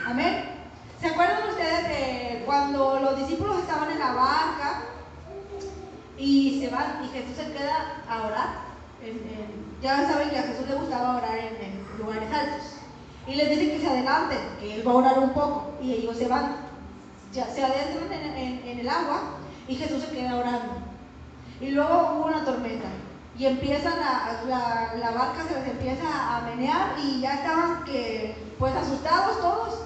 Amén. 0.06 0.51
¿Se 0.99 1.08
acuerdan 1.08 1.49
ustedes 1.49 1.88
de 1.88 2.43
cuando 2.45 2.99
los 2.99 3.17
discípulos 3.17 3.58
estaban 3.58 3.89
en 3.89 3.97
la 3.97 4.13
barca 4.13 4.70
y 6.21 6.62
se 6.62 6.69
van 6.69 7.03
y 7.03 7.07
Jesús 7.10 7.36
se 7.36 7.51
queda 7.51 8.03
a 8.07 8.27
orar? 8.27 8.71
ya 9.81 10.07
saben 10.07 10.29
que 10.29 10.38
a 10.38 10.43
Jesús 10.43 10.67
le 10.69 10.75
gustaba 10.75 11.17
orar 11.17 11.36
en, 11.36 11.81
lugares 11.97 12.31
altos. 12.31 12.75
Y 13.27 13.34
les 13.34 13.49
dice 13.49 13.71
que 13.71 13.79
se 13.79 13.88
adelanten, 13.88 14.38
que 14.60 14.75
Él 14.75 14.88
va 14.88 14.91
a 14.91 14.95
orar 14.95 15.19
un 15.19 15.34
poco. 15.34 15.71
Y 15.81 15.93
ellos 15.93 16.17
se 16.17 16.27
van, 16.27 16.57
ya, 17.34 17.47
se 17.47 17.63
adentran 17.63 18.13
en, 18.13 18.79
el 18.79 18.88
agua 18.88 19.38
y 19.67 19.75
Jesús 19.75 20.03
se 20.03 20.12
queda 20.12 20.36
orando. 20.36 20.73
Y 21.60 21.69
luego 21.69 22.13
hubo 22.13 22.27
una 22.27 22.45
tormenta. 22.45 22.89
Y 23.38 23.47
empiezan 23.47 23.93
a, 23.93 24.43
la, 24.47 24.93
la, 24.99 25.12
barca 25.12 25.43
se 25.47 25.55
les 25.60 25.67
empieza 25.67 26.38
a 26.38 26.41
menear 26.41 26.95
y 27.03 27.21
ya 27.21 27.36
estaban 27.36 27.84
que, 27.86 28.36
pues 28.60 28.75
asustados 28.75 29.39
todos. 29.39 29.79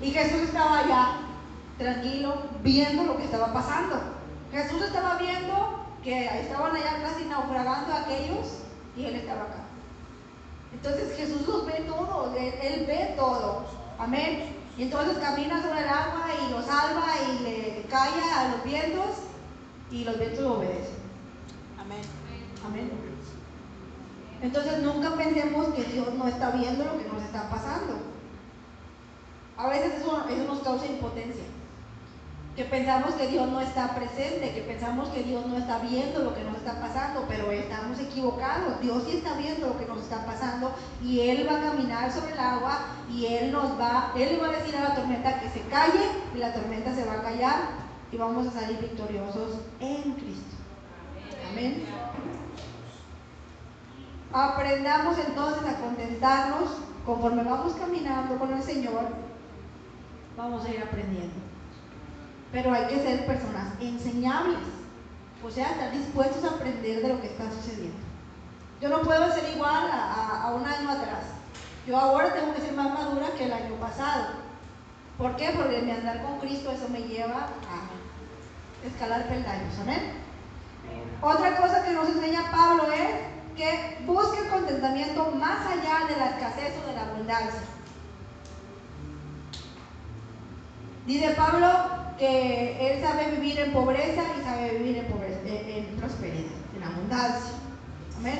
Y 0.00 0.10
Jesús 0.10 0.42
estaba 0.42 0.78
allá, 0.78 1.08
tranquilo, 1.76 2.36
viendo 2.62 3.04
lo 3.04 3.18
que 3.18 3.24
estaba 3.24 3.52
pasando. 3.52 4.13
Jesús 4.54 4.82
estaba 4.82 5.18
viendo 5.18 5.84
que 6.04 6.26
estaban 6.26 6.76
allá 6.76 7.02
casi 7.02 7.24
naufragando 7.24 7.92
a 7.92 8.02
aquellos 8.02 8.60
y 8.96 9.04
él 9.04 9.16
estaba 9.16 9.42
acá. 9.42 9.64
Entonces 10.72 11.16
Jesús 11.16 11.44
los 11.48 11.66
ve 11.66 11.84
todos, 11.88 12.36
él, 12.36 12.84
ve 12.86 13.14
todo. 13.16 13.64
Amén. 13.98 14.54
Y 14.78 14.84
entonces 14.84 15.18
camina 15.18 15.60
sobre 15.60 15.80
el 15.80 15.88
agua 15.88 16.26
y 16.40 16.52
lo 16.52 16.62
salva 16.62 17.04
y 17.28 17.42
le 17.42 17.82
calla 17.90 18.40
a 18.40 18.48
los 18.50 18.64
vientos 18.64 19.08
y 19.90 20.04
los 20.04 20.18
vientos 20.20 20.40
lo 20.40 20.58
obedecen. 20.58 21.02
Amén. 21.80 22.02
Amén. 22.64 22.92
Entonces 24.40 24.82
nunca 24.82 25.16
pensemos 25.16 25.74
que 25.74 25.82
Dios 25.82 26.14
no 26.14 26.28
está 26.28 26.50
viendo 26.50 26.84
lo 26.84 26.96
que 26.96 27.08
nos 27.08 27.22
está 27.24 27.50
pasando. 27.50 27.94
A 29.56 29.68
veces 29.68 29.94
eso, 30.00 30.28
eso 30.28 30.44
nos 30.44 30.60
causa 30.60 30.86
impotencia. 30.86 31.44
Que 32.56 32.64
pensamos 32.64 33.14
que 33.14 33.26
Dios 33.26 33.48
no 33.48 33.60
está 33.60 33.96
presente, 33.96 34.54
que 34.54 34.60
pensamos 34.60 35.08
que 35.08 35.24
Dios 35.24 35.44
no 35.46 35.56
está 35.56 35.78
viendo 35.78 36.20
lo 36.20 36.34
que 36.36 36.44
nos 36.44 36.56
está 36.56 36.80
pasando, 36.80 37.24
pero 37.26 37.50
estamos 37.50 37.98
equivocados. 37.98 38.80
Dios 38.80 39.02
sí 39.08 39.16
está 39.16 39.34
viendo 39.34 39.66
lo 39.66 39.78
que 39.78 39.86
nos 39.86 40.02
está 40.02 40.24
pasando 40.24 40.72
y 41.02 41.20
Él 41.20 41.48
va 41.50 41.58
a 41.58 41.62
caminar 41.62 42.12
sobre 42.12 42.32
el 42.32 42.38
agua 42.38 42.78
y 43.10 43.26
Él 43.26 43.50
nos 43.50 43.78
va, 43.78 44.12
Él 44.16 44.38
va 44.40 44.48
a 44.48 44.52
decir 44.52 44.76
a 44.76 44.88
la 44.88 44.94
tormenta 44.94 45.40
que 45.40 45.48
se 45.48 45.62
calle 45.62 46.08
y 46.32 46.38
la 46.38 46.52
tormenta 46.52 46.94
se 46.94 47.04
va 47.04 47.14
a 47.14 47.22
callar 47.22 47.56
y 48.12 48.16
vamos 48.16 48.46
a 48.46 48.52
salir 48.52 48.78
victoriosos 48.78 49.58
en 49.80 50.12
Cristo. 50.12 50.54
Amén. 51.50 51.84
Aprendamos 54.32 55.18
entonces 55.18 55.64
a 55.66 55.80
contentarnos 55.80 56.70
conforme 57.04 57.42
vamos 57.42 57.74
caminando 57.74 58.38
con 58.38 58.52
el 58.52 58.62
Señor, 58.62 59.08
vamos 60.36 60.64
a 60.64 60.70
ir 60.70 60.80
aprendiendo. 60.80 61.53
Pero 62.54 62.72
hay 62.72 62.86
que 62.86 63.02
ser 63.02 63.26
personas 63.26 63.66
enseñables, 63.80 64.60
o 65.44 65.50
sea, 65.50 65.72
estar 65.72 65.90
dispuestos 65.90 66.44
a 66.44 66.54
aprender 66.54 67.02
de 67.02 67.08
lo 67.08 67.20
que 67.20 67.26
está 67.26 67.50
sucediendo. 67.50 67.98
Yo 68.80 68.88
no 68.90 69.02
puedo 69.02 69.28
ser 69.32 69.50
igual 69.56 69.90
a, 69.92 70.52
un 70.54 70.64
año 70.64 70.88
atrás. 70.88 71.34
Yo 71.84 71.98
ahora 71.98 72.32
tengo 72.32 72.54
que 72.54 72.60
ser 72.60 72.72
más 72.74 72.94
madura 72.94 73.26
que 73.36 73.46
el 73.46 73.52
año 73.52 73.74
pasado. 73.80 74.26
¿Por 75.18 75.34
qué? 75.34 75.50
Porque 75.56 75.82
mi 75.82 75.90
andar 75.90 76.22
con 76.22 76.38
Cristo 76.38 76.70
eso 76.70 76.88
me 76.88 77.02
lleva 77.02 77.48
a 77.48 78.86
escalar 78.86 79.26
peldaños. 79.26 79.74
Amén. 79.80 80.12
Otra 81.22 81.56
cosa 81.56 81.84
que 81.84 81.92
nos 81.92 82.08
enseña 82.08 82.52
Pablo 82.52 82.84
es 82.92 83.56
que 83.56 83.98
busque 84.06 84.42
el 84.42 84.48
contentamiento 84.48 85.32
más 85.32 85.66
allá 85.66 86.06
de 86.08 86.16
la 86.16 86.30
escasez 86.30 86.74
o 86.84 86.86
de 86.86 86.94
la 86.94 87.02
abundancia. 87.02 87.62
Dice 91.06 91.30
Pablo 91.36 91.68
que 92.18 92.78
él 92.80 93.02
sabe 93.02 93.32
vivir 93.32 93.58
en 93.58 93.72
pobreza 93.72 94.22
y 94.38 94.44
sabe 94.44 94.78
vivir 94.78 94.98
en, 94.98 95.68
en 95.68 95.96
prosperidad, 95.96 96.52
en 96.76 96.82
abundancia. 96.82 97.52
Amén. 98.18 98.38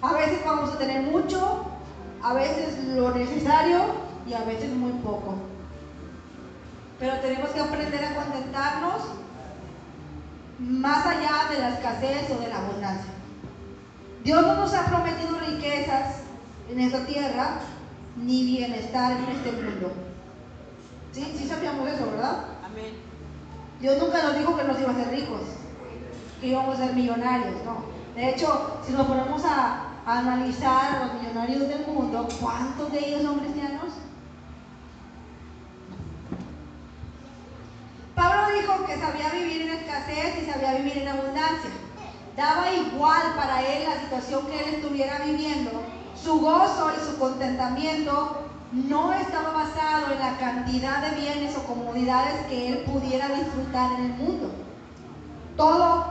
A 0.00 0.12
veces 0.12 0.38
vamos 0.44 0.72
a 0.72 0.78
tener 0.78 1.02
mucho, 1.02 1.66
a 2.22 2.32
veces 2.32 2.84
lo 2.84 3.14
necesario 3.14 3.80
y 4.26 4.32
a 4.32 4.44
veces 4.44 4.70
muy 4.70 4.92
poco. 5.02 5.34
Pero 6.98 7.18
tenemos 7.20 7.50
que 7.50 7.60
aprender 7.60 8.02
a 8.04 8.14
contentarnos 8.14 9.02
más 10.58 11.06
allá 11.06 11.50
de 11.50 11.58
la 11.58 11.68
escasez 11.74 12.30
o 12.30 12.40
de 12.40 12.48
la 12.48 12.58
abundancia. 12.58 13.12
Dios 14.24 14.46
no 14.46 14.54
nos 14.54 14.72
ha 14.72 14.86
prometido 14.86 15.38
riquezas 15.38 16.20
en 16.70 16.80
esta 16.80 17.04
tierra 17.04 17.58
ni 18.16 18.44
bienestar 18.44 19.12
en 19.12 19.36
este 19.36 19.52
mundo. 19.52 20.05
¿Sí? 21.16 21.34
Sí 21.34 21.48
sabíamos 21.48 21.88
eso, 21.88 22.10
¿verdad? 22.10 22.44
Amén. 22.62 22.92
Dios 23.80 23.96
nunca 23.98 24.22
nos 24.22 24.36
dijo 24.36 24.54
que 24.54 24.64
nos 24.64 24.78
iba 24.78 24.90
a 24.90 24.94
ser 24.96 25.08
ricos, 25.08 25.40
que 26.38 26.48
íbamos 26.48 26.74
a 26.74 26.84
ser 26.84 26.94
millonarios, 26.94 27.54
no. 27.64 27.84
De 28.14 28.28
hecho, 28.28 28.80
si 28.84 28.92
nos 28.92 29.06
ponemos 29.06 29.42
a, 29.46 29.94
a 30.04 30.18
analizar 30.18 31.06
los 31.06 31.14
millonarios 31.14 31.68
del 31.68 31.86
mundo, 31.86 32.28
¿cuántos 32.38 32.92
de 32.92 32.98
ellos 32.98 33.22
son 33.22 33.38
cristianos? 33.38 33.94
Pablo 38.14 38.60
dijo 38.60 38.84
que 38.84 38.98
sabía 38.98 39.30
vivir 39.30 39.62
en 39.62 39.68
escasez 39.70 40.42
y 40.42 40.50
sabía 40.50 40.74
vivir 40.74 40.98
en 40.98 41.08
abundancia. 41.08 41.70
Daba 42.36 42.70
igual 42.72 43.22
para 43.38 43.62
él 43.62 43.84
la 43.88 44.02
situación 44.02 44.46
que 44.48 44.58
él 44.58 44.74
estuviera 44.74 45.20
viviendo. 45.24 45.70
Su 46.14 46.40
gozo 46.40 46.90
y 46.94 47.10
su 47.10 47.18
contentamiento 47.18 48.45
no 48.72 49.12
estaba 49.12 49.52
basado 49.52 50.12
en 50.12 50.18
la 50.18 50.36
cantidad 50.38 51.08
de 51.08 51.20
bienes 51.20 51.56
o 51.56 51.62
comodidades 51.64 52.46
que 52.46 52.68
él 52.68 52.78
pudiera 52.78 53.28
disfrutar 53.28 53.92
en 53.98 54.06
el 54.06 54.12
mundo. 54.14 54.50
Todo, 55.56 56.06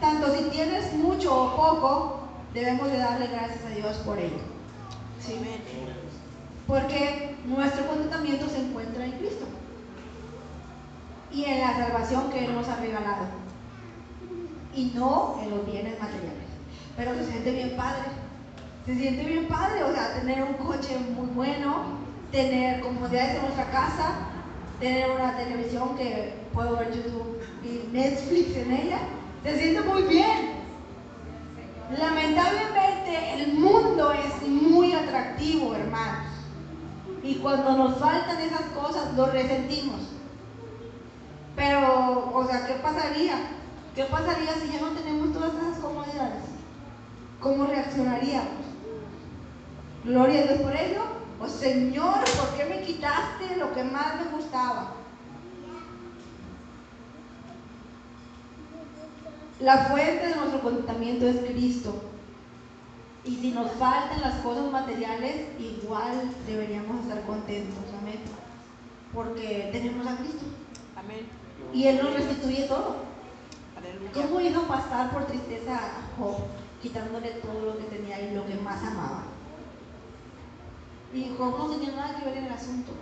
tanto 0.00 0.34
si 0.34 0.44
tienes 0.44 0.92
mucho 0.94 1.34
o 1.34 1.56
poco, 1.56 2.20
debemos 2.52 2.90
de 2.90 2.98
darle 2.98 3.26
gracias 3.28 3.64
a 3.64 3.74
Dios 3.74 3.96
por 3.98 4.18
ello. 4.18 4.38
¿Sí? 5.20 5.34
Porque 6.66 7.36
nuestro 7.46 7.86
contentamiento 7.86 8.48
se 8.48 8.60
encuentra 8.60 9.04
en 9.04 9.12
Cristo 9.12 9.46
y 11.32 11.44
en 11.44 11.60
la 11.60 11.76
salvación 11.76 12.30
que 12.30 12.44
Él 12.44 12.54
nos 12.54 12.68
ha 12.68 12.76
regalado. 12.76 13.26
Y 14.74 14.92
no 14.94 15.38
en 15.42 15.50
los 15.50 15.64
bienes 15.64 15.98
materiales. 15.98 16.44
Pero 16.96 17.14
se 17.14 17.24
siente 17.24 17.52
bien 17.52 17.76
padre. 17.76 18.25
Se 18.86 18.94
siente 18.94 19.24
bien 19.24 19.48
padre, 19.48 19.82
o 19.82 19.92
sea, 19.92 20.14
tener 20.14 20.44
un 20.44 20.54
coche 20.54 20.96
muy 20.96 21.26
bueno, 21.30 21.98
tener 22.30 22.80
comodidades 22.80 23.34
en 23.34 23.42
nuestra 23.42 23.68
casa, 23.72 24.14
tener 24.78 25.10
una 25.10 25.36
televisión 25.36 25.96
que 25.96 26.34
puedo 26.54 26.76
ver 26.76 26.94
YouTube 26.94 27.40
y 27.64 27.92
Netflix 27.92 28.56
en 28.56 28.70
ella. 28.70 28.98
Se 29.42 29.58
siente 29.58 29.80
muy 29.80 30.02
bien. 30.02 30.54
Lamentablemente 31.98 33.34
el 33.34 33.54
mundo 33.54 34.12
es 34.12 34.48
muy 34.48 34.92
atractivo, 34.92 35.74
hermanos. 35.74 36.30
Y 37.24 37.34
cuando 37.36 37.76
nos 37.76 37.98
faltan 37.98 38.40
esas 38.40 38.66
cosas, 38.66 39.14
lo 39.16 39.26
resentimos. 39.26 40.00
Pero, 41.56 42.30
o 42.32 42.46
sea, 42.46 42.68
¿qué 42.68 42.74
pasaría? 42.74 43.34
¿Qué 43.96 44.04
pasaría 44.04 44.54
si 44.62 44.72
ya 44.72 44.80
no 44.80 44.90
tenemos 44.90 45.32
todas 45.32 45.54
esas 45.54 45.78
comodidades? 45.80 46.44
¿Cómo 47.40 47.66
reaccionaríamos? 47.66 48.75
Gloria 50.06 50.40
a 50.40 50.44
Dios 50.44 50.60
por 50.60 50.76
ello. 50.76 51.02
Oh 51.40 51.48
Señor, 51.48 52.20
¿por 52.38 52.56
qué 52.56 52.64
me 52.64 52.80
quitaste 52.82 53.56
lo 53.56 53.74
que 53.74 53.82
más 53.82 54.14
me 54.16 54.30
gustaba? 54.30 54.92
La 59.58 59.86
fuente 59.86 60.28
de 60.28 60.36
nuestro 60.36 60.60
contentamiento 60.60 61.26
es 61.26 61.38
Cristo. 61.50 62.02
Y 63.24 63.34
si 63.34 63.50
nos 63.50 63.72
faltan 63.72 64.20
las 64.20 64.34
cosas 64.36 64.70
materiales, 64.70 65.48
igual 65.58 66.30
deberíamos 66.46 67.02
estar 67.02 67.22
contentos. 67.22 67.82
Amén. 68.00 68.20
Porque 69.12 69.70
tenemos 69.72 70.06
a 70.06 70.18
Cristo. 70.18 70.44
Amén. 70.94 71.26
Y 71.74 71.88
Él 71.88 71.98
nos 72.00 72.14
restituye 72.14 72.68
todo. 72.68 72.98
Aleluya. 73.76 74.12
¿Cómo 74.12 74.40
hizo 74.40 74.62
pasar 74.68 75.10
por 75.10 75.26
tristeza 75.26 75.76
a 75.76 76.16
Job, 76.16 76.36
quitándole 76.80 77.30
todo 77.42 77.72
lo 77.72 77.78
que 77.78 77.84
tenía 77.84 78.20
y 78.20 78.34
lo 78.36 78.46
que 78.46 78.54
más 78.54 78.80
amaba? 78.84 79.35
Y 81.14 81.34
Job 81.36 81.58
no 81.58 81.70
tenía 81.70 81.92
nada 81.92 82.18
que 82.18 82.24
ver 82.24 82.38
en 82.38 82.46
el 82.46 82.52
asunto. 82.52 82.92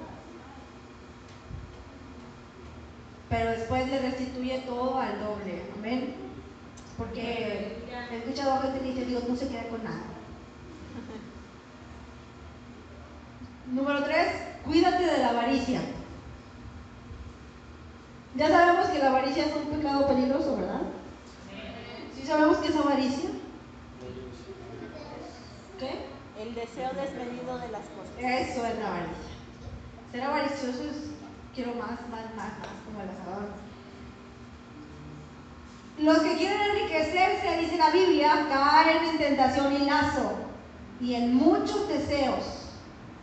Pero 3.29 3.51
después 3.51 3.89
le 3.89 3.99
restituye 3.99 4.59
todo 4.67 4.99
al 4.99 5.19
doble. 5.21 5.63
Amén. 5.77 6.15
Porque 6.97 7.83
he 8.11 8.17
escuchado 8.17 8.53
a 8.55 8.63
gente 8.63 8.81
que 8.81 8.91
dice, 8.93 9.07
Dios 9.07 9.29
no 9.29 9.35
se 9.35 9.49
queda 9.49 9.69
con 9.69 9.83
nada. 9.83 10.05
Número 13.73 14.05
tres, 14.05 14.29
cuídate 14.65 15.05
de 15.05 15.19
la 15.19 15.31
avaricia. 15.31 15.81
Ya 18.37 18.49
sabemos 18.49 18.87
que 18.89 18.99
la 18.99 19.09
avaricia 19.09 19.47
es 19.47 19.55
un 19.55 19.77
pecado 19.77 20.07
peligroso, 20.07 20.57
¿verdad? 20.57 20.83
¿Sí 22.15 22.27
sabemos 22.27 22.59
que 22.59 22.69
es 22.69 22.77
avaricia? 22.77 23.31
¿Qué? 25.79 26.07
El 26.41 26.55
deseo 26.75 26.91
desmedido 26.95 27.59
de 27.59 27.69
las 27.69 27.83
cosas. 27.83 28.15
Eso 28.19 28.67
es 28.67 28.79
la 28.79 28.89
avaricia. 28.89 29.35
Ser 30.11 30.23
avaricioso 30.23 30.83
es 30.83 30.97
quiero 31.55 31.75
más, 31.75 32.01
más, 32.11 32.27
más, 32.35 32.59
más, 32.59 32.69
como 32.85 33.01
el 33.01 33.09
asador. 33.11 33.49
Los 35.99 36.19
que 36.19 36.37
quieren 36.37 36.61
enriquecerse, 36.61 37.59
dice 37.61 37.77
la 37.77 37.91
Biblia, 37.91 38.47
caen 38.49 39.05
en 39.05 39.19
tentación 39.19 39.73
y 39.73 39.85
lazo 39.85 40.33
y 41.01 41.15
en 41.15 41.35
muchos 41.35 41.89
deseos 41.89 42.45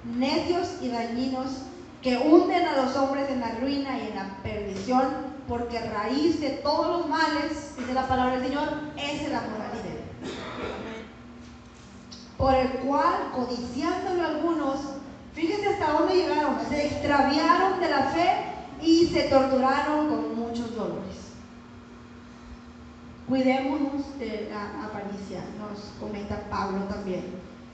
necios 0.05 0.77
y 0.81 0.87
dañinos 0.87 1.63
que 2.01 2.17
hunden 2.17 2.65
a 2.65 2.77
los 2.77 2.95
hombres 2.95 3.29
en 3.29 3.41
la 3.41 3.51
ruina 3.59 3.97
y 3.99 4.07
en 4.07 4.15
la 4.15 4.37
perdición, 4.41 5.31
porque 5.47 5.79
raíz 5.79 6.39
de 6.39 6.51
todos 6.51 6.87
los 6.87 7.09
males, 7.09 7.75
dice 7.77 7.93
la 7.93 8.07
palabra 8.07 8.39
del 8.39 8.47
Señor, 8.47 8.69
es 8.97 9.21
el 9.23 9.35
amor. 9.35 9.70
Por 12.41 12.56
el 12.56 12.69
cual, 12.80 13.32
codiciándolo 13.36 14.25
algunos, 14.25 14.80
fíjense 15.36 15.67
hasta 15.67 15.91
dónde 15.91 16.15
llegaron, 16.15 16.58
se 16.67 16.88
extraviaron 16.88 17.80
de 17.80 17.88
la 17.88 18.01
fe 18.06 18.32
y 18.82 19.06
se 19.06 19.25
torturaron 19.25 20.10
con 20.10 20.36
muchos 20.36 20.75
dolores. 20.75 21.17
Cuidémonos 23.30 24.17
de 24.17 24.49
la 24.51 24.86
avaricia, 24.86 25.43
nos 25.60 25.80
comenta 25.99 26.49
Pablo 26.49 26.86
también. 26.86 27.25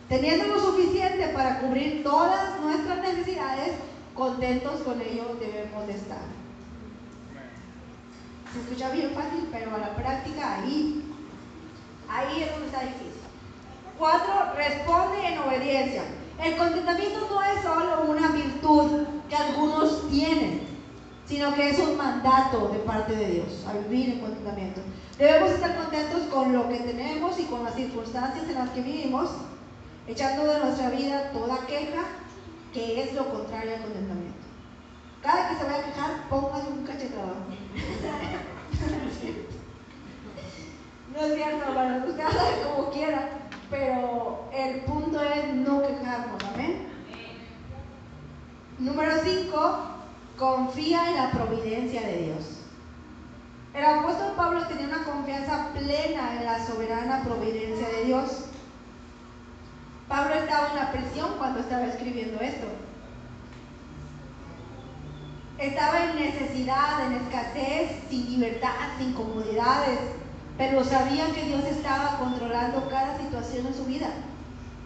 Teniendo 0.10 0.48
lo 0.48 0.60
suficiente 0.60 1.30
para 1.30 1.62
cubrir 1.62 2.04
todas 2.04 2.60
nuestras 2.60 3.00
necesidades, 3.00 3.72
contentos 4.14 4.82
con 4.82 5.02
ello 5.02 5.38
debemos 5.40 5.88
de 5.88 5.94
estar. 5.94 6.28
Se 8.52 8.60
escucha 8.60 8.90
bien 8.90 9.12
fácil, 9.12 9.48
pero 9.50 9.74
a 9.74 9.78
la 9.78 9.96
práctica 9.96 10.56
ahí, 10.56 11.06
ahí 12.10 12.44
es 12.44 12.52
donde 12.52 12.66
está 12.66 12.82
difícil. 12.82 13.17
Cuatro, 13.98 14.54
responde 14.56 15.28
en 15.28 15.40
obediencia. 15.40 16.04
El 16.44 16.56
contentamiento 16.56 17.28
no 17.30 17.42
es 17.44 17.64
solo 17.64 18.04
una 18.08 18.28
virtud 18.30 19.08
que 19.28 19.36
algunos 19.36 20.08
tienen, 20.10 20.62
sino 21.26 21.54
que 21.56 21.70
es 21.72 21.80
un 21.80 21.98
mandato 21.98 22.70
de 22.70 22.80
parte 22.80 23.16
de 23.16 23.26
Dios 23.32 23.66
a 23.68 23.74
vivir 23.74 24.10
en 24.10 24.20
contentamiento. 24.20 24.82
Debemos 25.18 25.50
estar 25.50 25.76
contentos 25.76 26.22
con 26.32 26.54
lo 26.54 26.70
que 26.70 26.78
tenemos 26.78 27.40
y 27.40 27.46
con 27.46 27.64
las 27.64 27.74
circunstancias 27.74 28.48
en 28.48 28.56
las 28.56 28.70
que 28.70 28.82
vivimos, 28.82 29.32
echando 30.08 30.46
de 30.46 30.60
nuestra 30.60 30.92
vida 30.92 31.32
toda 31.32 31.66
queja, 31.66 32.04
que 32.74 33.02
es 33.02 33.14
lo 33.14 33.28
contrario 33.30 33.74
al 33.76 33.82
contentamiento. 33.82 34.38
Cada 35.24 35.50
que 35.50 35.56
se 35.56 35.64
vaya 35.64 35.80
a 35.80 35.86
quejar, 35.86 36.30
póngale 36.30 36.70
un 36.70 36.86
cachetadón. 36.86 37.46
No 41.18 41.24
es 41.24 41.34
cierto, 41.34 41.64
hermano, 41.64 42.06
usted 42.06 42.24
haga 42.24 42.76
como 42.76 42.92
quiera, 42.92 43.30
pero 43.72 44.48
el 44.54 44.82
punto 44.82 45.20
es 45.20 45.52
no 45.52 45.82
quejarnos, 45.82 46.44
amén. 46.54 46.90
Número 48.78 49.14
5, 49.24 49.80
confía 50.38 51.10
en 51.10 51.16
la 51.16 51.32
providencia 51.32 52.02
de 52.02 52.18
Dios. 52.18 52.62
El 53.74 53.84
apóstol 53.84 54.34
Pablo 54.38 54.68
tenía 54.68 54.86
una 54.86 55.06
confianza 55.06 55.70
plena 55.74 56.36
en 56.38 56.46
la 56.46 56.64
soberana 56.64 57.24
providencia 57.24 57.90
de 57.90 58.06
Dios. 58.06 58.46
Pablo 60.08 60.36
estaba 60.36 60.70
en 60.70 60.76
la 60.76 60.92
prisión 60.92 61.32
cuando 61.40 61.62
estaba 61.62 61.86
escribiendo 61.86 62.40
esto. 62.42 62.68
Estaba 65.58 66.12
en 66.12 66.16
necesidad, 66.16 67.08
en 67.08 67.14
escasez, 67.14 68.04
sin 68.08 68.30
libertad, 68.34 68.70
sin 69.00 69.14
comodidades, 69.14 70.00
pero 70.58 70.84
sabía 70.84 71.32
que 71.34 71.44
Dios 71.44 71.64
estaba 71.66 72.18
controlando 72.18 72.90
cada 72.90 73.18
situación 73.18 73.68
en 73.68 73.74
su 73.76 73.86
vida 73.86 74.08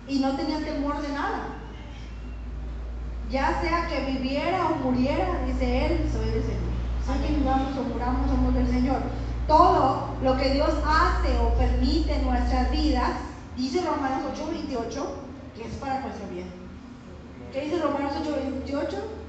y 0.07 0.19
no 0.19 0.35
tenía 0.35 0.59
temor 0.59 1.01
de 1.01 1.09
nada. 1.09 1.47
Ya 3.29 3.61
sea 3.61 3.87
que 3.87 4.11
viviera 4.11 4.67
o 4.67 4.75
muriera, 4.83 5.45
dice 5.45 5.85
él, 5.85 6.09
soy 6.11 6.29
del 6.29 6.43
Señor. 6.43 6.71
Sea 7.05 7.25
que 7.25 7.33
vivamos 7.33 7.77
o 7.77 7.83
muramos, 7.83 8.29
somos 8.29 8.53
del 8.53 8.67
Señor. 8.67 9.01
Todo 9.47 10.09
lo 10.21 10.37
que 10.37 10.49
Dios 10.49 10.69
hace 10.85 11.37
o 11.39 11.53
permite 11.57 12.13
en 12.13 12.25
nuestras 12.25 12.69
vidas, 12.71 13.11
dice 13.55 13.81
Romanos 13.81 14.23
8:28, 14.33 15.05
que 15.55 15.63
es 15.65 15.75
para 15.75 16.01
nuestro 16.01 16.27
bien. 16.27 16.47
¿Qué 17.53 17.61
dice 17.61 17.79
Romanos 17.79 18.13
8:28? 18.21 19.20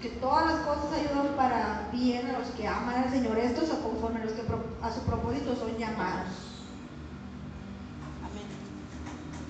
Que 0.00 0.08
todas 0.08 0.46
las 0.46 0.60
cosas 0.60 0.92
ayudan 0.92 1.36
para 1.36 1.88
bien 1.92 2.26
a 2.26 2.38
los 2.38 2.48
que 2.50 2.66
aman 2.66 3.04
al 3.04 3.10
Señor, 3.10 3.38
estos 3.38 3.70
a 3.70 3.82
conforme 3.82 4.20
a 4.20 4.24
los 4.24 4.32
que 4.32 4.42
a 4.82 4.92
su 4.92 5.00
propósito 5.02 5.54
son 5.54 5.76
llamados. 5.76 6.28
Amén. 8.24 8.48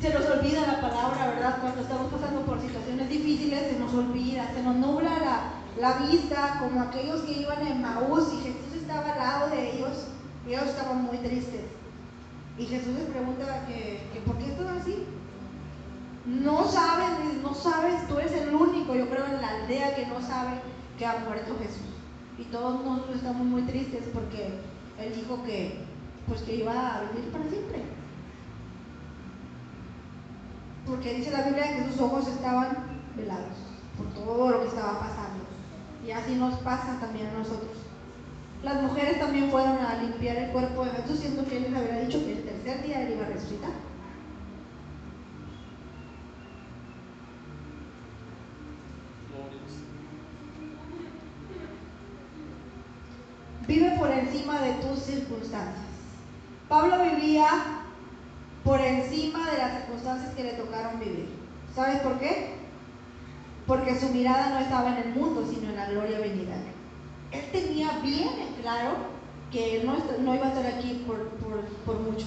Se 0.01 0.13
nos 0.13 0.29
olvida 0.29 0.67
la 0.67 0.81
palabra, 0.81 1.29
¿verdad? 1.29 1.59
Cuando 1.61 1.83
estamos 1.83 2.13
pasando 2.13 2.41
por 2.43 2.61
situaciones 2.61 3.09
difíciles, 3.09 3.71
se 3.71 3.79
nos 3.79 3.95
olvida, 3.95 4.53
se 4.53 4.63
nos 4.63 4.75
nubla 4.75 5.11
la, 5.19 5.41
la 5.81 6.07
vista, 6.07 6.59
como 6.59 6.83
aquellos 6.83 7.21
que 7.23 7.43
iban 7.43 7.65
en 7.67 7.83
Maús 7.83 8.33
y 8.35 8.39
Jesús 8.39 8.75
estaba 8.83 9.13
al 9.13 9.19
lado 9.19 9.51
de 9.51 9.77
ellos, 9.77 10.07
y 10.47 10.55
ellos 10.55 10.69
estaban 10.69 11.05
muy 11.05 11.19
tristes. 11.19 11.63
Y 12.59 12.67
Jesús 12.67 12.95
les 12.95 13.09
pregunta 13.09 13.67
que, 13.67 14.03
que 14.13 14.21
¿por 14.27 14.37
qué 14.37 14.47
están 14.47 14.79
así? 14.79 15.07
No 16.27 16.67
saben, 16.69 17.43
no 17.43 17.55
sabes, 17.55 18.07
tú 18.07 18.19
eres 18.19 18.33
el 18.33 18.55
único, 18.55 18.95
yo 18.95 19.09
creo, 19.09 19.27
en 19.27 19.41
la 19.41 19.49
aldea 19.49 19.95
que 19.95 20.07
no 20.07 20.21
sabe 20.21 20.61
que 20.99 21.07
ha 21.07 21.19
muerto 21.21 21.57
Jesús. 21.59 21.91
Y 22.39 22.45
todos 22.45 22.85
nosotros 22.85 23.17
estamos 23.17 23.47
muy 23.47 23.63
tristes 23.63 24.05
porque 24.13 24.61
Él 24.99 25.15
dijo 25.15 25.43
que, 25.45 25.81
pues 26.29 26.43
que 26.43 26.57
iba 26.57 26.97
a 26.97 27.03
vivir 27.05 27.31
para 27.33 27.49
siempre. 27.49 27.83
Porque 30.87 31.15
dice 31.15 31.31
la 31.31 31.43
Biblia 31.43 31.77
que 31.77 31.91
sus 31.91 32.01
ojos 32.01 32.29
estaban 32.29 33.01
velados 33.17 33.57
por 33.97 34.07
todo 34.13 34.51
lo 34.51 34.61
que 34.61 34.69
estaba 34.69 35.01
pasando. 35.01 35.45
Y 36.07 36.11
así 36.11 36.35
nos 36.35 36.55
pasa 36.61 36.99
también 37.01 37.29
a 37.29 37.39
nosotros. 37.39 37.77
Las 38.63 38.83
mujeres 38.83 39.19
también 39.19 39.51
fueron 39.51 39.79
a 39.79 40.03
limpiar 40.03 40.37
el 40.37 40.51
cuerpo 40.51 40.85
de 40.85 40.91
Jesús, 40.91 41.21
siendo 41.21 41.45
que 41.47 41.57
Él 41.57 41.63
les 41.65 41.75
había 41.75 42.01
dicho 42.01 42.25
que 42.25 42.33
el 42.33 42.45
tercer 42.45 42.83
día 42.83 43.03
Él 43.03 43.15
iba 43.15 43.27
a 43.27 43.31
resucitar. 43.31 43.71
Vive 53.67 53.97
por 53.99 54.11
encima 54.11 54.61
de 54.63 54.73
tus 54.75 54.99
Pablo 56.69 56.97
vivía 57.05 57.49
por 58.65 58.81
encima 58.81 59.51
de 59.51 59.59
las 59.59 59.73
circunstancias 59.79 60.35
que 60.35 60.45
le 60.45 60.53
tocaron 60.53 61.01
vivir. 61.01 61.29
¿Sabes 61.75 62.01
por 62.01 62.19
qué? 62.19 62.55
Porque 63.67 63.99
su 63.99 64.09
mirada 64.11 64.51
no 64.51 64.59
estaba 64.59 64.97
en 64.97 65.09
el 65.09 65.15
mundo, 65.15 65.47
sino 65.49 65.71
en 65.71 65.77
la 65.77 65.89
gloria 65.89 66.19
venidera. 66.19 66.57
Él 67.33 67.45
tenía 67.53 67.99
bien 68.03 68.31
claro 68.61 68.91
que 69.51 69.77
él 69.81 69.87
no, 69.87 70.35
iba 70.35 70.47
a 70.47 70.49
estar 70.49 70.67
aquí 70.67 71.05
por, 71.07 71.29
por 71.85 72.01
mucho 72.01 72.27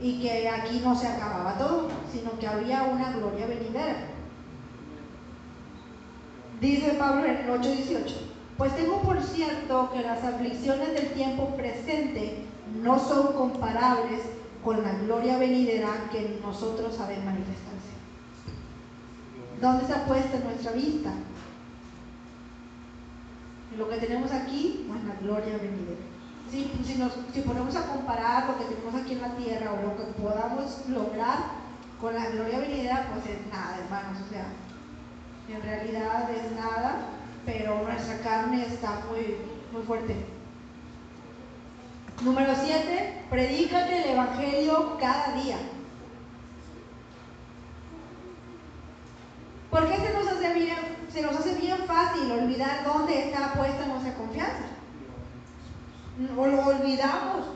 y 0.00 0.20
que 0.20 0.48
aquí 0.48 0.80
no 0.84 0.94
se 0.94 1.08
acababa 1.08 1.58
todo, 1.58 1.88
sino 2.12 2.38
que 2.38 2.46
había 2.46 2.84
una 2.84 3.12
gloria 3.12 3.46
venidera. 3.46 3.96
Dice 6.60 6.94
Pablo 6.98 7.24
en 7.24 7.36
el 7.36 7.50
8:18, 7.50 8.27
pues 8.58 8.74
tengo 8.74 9.00
por 9.02 9.22
cierto 9.22 9.90
que 9.92 10.02
las 10.02 10.22
aflicciones 10.24 10.92
del 10.92 11.12
tiempo 11.12 11.54
presente 11.56 12.44
no 12.82 12.98
son 12.98 13.32
comparables 13.32 14.20
con 14.64 14.82
la 14.82 14.92
gloria 14.94 15.38
venidera 15.38 15.88
que 16.10 16.40
nosotros 16.44 16.96
sabe 16.96 17.18
manifestarse. 17.18 17.94
¿Dónde 19.60 19.86
se 19.86 19.94
ha 19.94 20.04
puesto 20.06 20.38
nuestra 20.40 20.72
vista? 20.72 21.12
Lo 23.76 23.88
que 23.88 23.96
tenemos 23.98 24.32
aquí 24.32 24.88
o 24.90 24.96
en 24.96 25.08
la 25.08 25.14
gloria 25.14 25.56
venidera. 25.58 26.00
Si, 26.50 26.68
si, 26.84 26.98
nos, 26.98 27.12
si 27.32 27.42
ponemos 27.42 27.76
a 27.76 27.86
comparar 27.86 28.48
lo 28.48 28.58
que 28.58 28.74
tenemos 28.74 28.94
aquí 29.00 29.12
en 29.12 29.22
la 29.22 29.36
tierra 29.36 29.72
o 29.72 29.82
lo 29.82 29.96
que 29.96 30.20
podamos 30.20 30.80
lograr 30.88 31.38
con 32.00 32.12
la 32.12 32.28
gloria 32.30 32.58
venidera, 32.58 33.08
pues 33.12 33.36
es 33.36 33.46
nada, 33.52 33.78
hermanos. 33.78 34.18
O 34.26 34.32
sea, 34.32 34.46
en 35.48 35.62
realidad 35.62 36.28
es 36.30 36.52
nada, 36.52 37.17
pero 37.48 37.82
nuestra 37.82 38.18
carne 38.18 38.66
está 38.66 39.00
muy, 39.08 39.38
muy 39.72 39.82
fuerte. 39.86 40.14
Número 42.22 42.52
7, 42.54 43.22
predícate 43.30 44.02
el 44.02 44.10
Evangelio 44.10 44.98
cada 45.00 45.32
día. 45.32 45.56
¿Por 49.70 49.88
qué 49.88 49.96
se 49.96 50.12
nos, 50.12 50.28
hace 50.28 50.52
bien, 50.52 50.76
se 51.10 51.22
nos 51.22 51.36
hace 51.36 51.54
bien 51.54 51.78
fácil 51.86 52.30
olvidar 52.30 52.84
dónde 52.84 53.28
está 53.28 53.54
puesta 53.54 53.86
nuestra 53.86 54.12
confianza? 54.14 54.66
O 56.36 56.46
lo 56.46 56.66
olvidamos. 56.66 57.46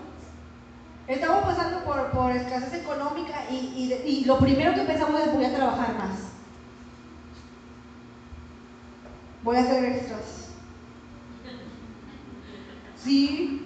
Estamos 1.07 1.44
pasando 1.44 1.85
por, 1.85 2.31
escasez 2.31 2.81
económica 2.81 3.44
y, 3.50 3.92
y 4.07 4.24
lo 4.24 4.38
primero 4.38 4.72
que 4.72 4.85
pensamos 4.85 5.20
es 5.20 5.35
voy 5.35 5.44
a 5.44 5.55
trabajar 5.55 5.94
más. 5.98 6.32
Voy 9.42 9.57
a 9.57 9.61
hacer 9.61 9.85
extras. 9.85 10.48
Sí, 12.96 13.62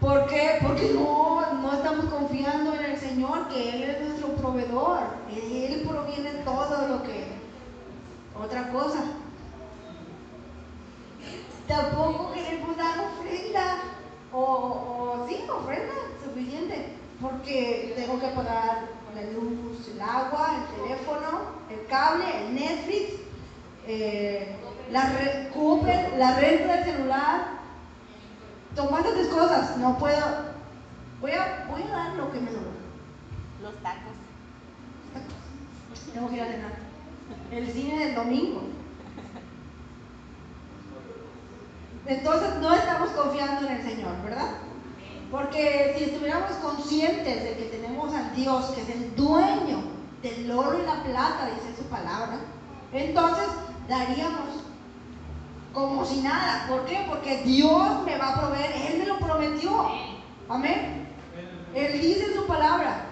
¿Por 0.00 0.26
qué? 0.26 0.58
Porque 0.62 0.92
no, 0.94 1.54
no 1.60 1.72
estamos 1.72 2.04
confiando 2.06 2.72
en 2.74 2.84
el 2.84 2.98
Señor, 2.98 3.48
que 3.48 3.70
Él 3.70 3.82
es 3.82 4.08
nuestro 4.08 4.28
proveedor. 4.36 5.00
Él 5.30 5.84
proviene 5.88 6.30
todo 6.44 6.88
lo 6.88 7.02
que... 7.02 7.38
Otra 8.40 8.70
cosa. 8.70 9.02
Tampoco 11.66 12.32
queremos 12.32 12.76
dar 12.76 13.00
ofrenda. 13.00 13.78
O, 14.32 14.40
o 14.40 15.26
sí, 15.28 15.40
ofrenda 15.50 15.94
suficiente. 16.24 16.92
Porque 17.20 17.94
tengo 17.96 18.20
que 18.20 18.28
pagar 18.28 18.86
la 19.16 19.22
luz, 19.32 19.88
el 19.88 20.00
agua, 20.00 20.58
el 20.58 20.82
teléfono, 20.82 21.40
el 21.70 21.86
cable, 21.86 22.24
el 22.46 22.54
Netflix, 22.54 23.17
eh, 23.88 24.46
la, 24.90 25.10
la 26.18 26.38
renta 26.38 26.76
del 26.76 26.84
celular, 26.84 27.46
tomando 28.74 29.10
tus 29.12 29.28
cosas, 29.28 29.76
no 29.78 29.98
puedo. 29.98 30.48
Voy 31.20 31.32
a, 31.32 31.66
voy 31.70 31.82
a 31.82 31.96
dar 31.96 32.14
lo 32.14 32.30
que 32.30 32.40
me 32.40 32.50
sobra. 32.50 32.70
Los 33.62 33.74
tacos. 33.82 34.12
Tengo 36.12 36.28
que 36.28 36.36
ir 36.36 36.42
a 36.42 36.46
cenar. 36.46 36.72
El 37.50 37.72
cine 37.72 38.06
del 38.06 38.14
domingo. 38.14 38.62
Entonces 42.06 42.56
no 42.60 42.74
estamos 42.74 43.10
confiando 43.10 43.68
en 43.68 43.76
el 43.76 43.82
Señor, 43.82 44.22
¿verdad? 44.22 44.50
Porque 45.30 45.94
si 45.96 46.04
estuviéramos 46.04 46.52
conscientes 46.52 47.42
de 47.42 47.56
que 47.56 47.64
tenemos 47.64 48.14
al 48.14 48.34
Dios 48.34 48.66
que 48.66 48.82
es 48.82 48.90
el 48.90 49.14
dueño 49.14 49.82
del 50.22 50.50
oro 50.50 50.78
y 50.78 50.86
la 50.86 51.02
plata, 51.02 51.50
dice 51.54 51.82
su 51.82 51.88
palabra, 51.88 52.38
entonces 52.92 53.46
daríamos 53.88 54.68
como 55.72 56.04
si 56.04 56.20
nada. 56.20 56.66
¿Por 56.68 56.84
qué? 56.84 57.04
Porque 57.08 57.42
Dios 57.42 58.04
me 58.04 58.18
va 58.18 58.28
a 58.28 58.40
proveer. 58.40 58.70
Él 58.90 58.98
me 58.98 59.06
lo 59.06 59.18
prometió. 59.18 59.88
Amén. 60.48 61.08
Él 61.74 62.00
dice 62.00 62.26
en 62.26 62.34
su 62.34 62.46
palabra 62.46 63.04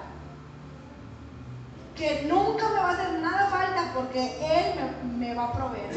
que 1.95 2.27
nunca 2.29 2.69
me 2.69 2.75
va 2.75 2.91
a 2.91 2.93
hacer 2.93 3.21
nada 3.21 3.47
falta 3.47 3.93
porque 3.95 4.21
Él 4.21 5.17
me, 5.19 5.35
va 5.35 5.45
a 5.45 5.53
proveer. 5.53 5.91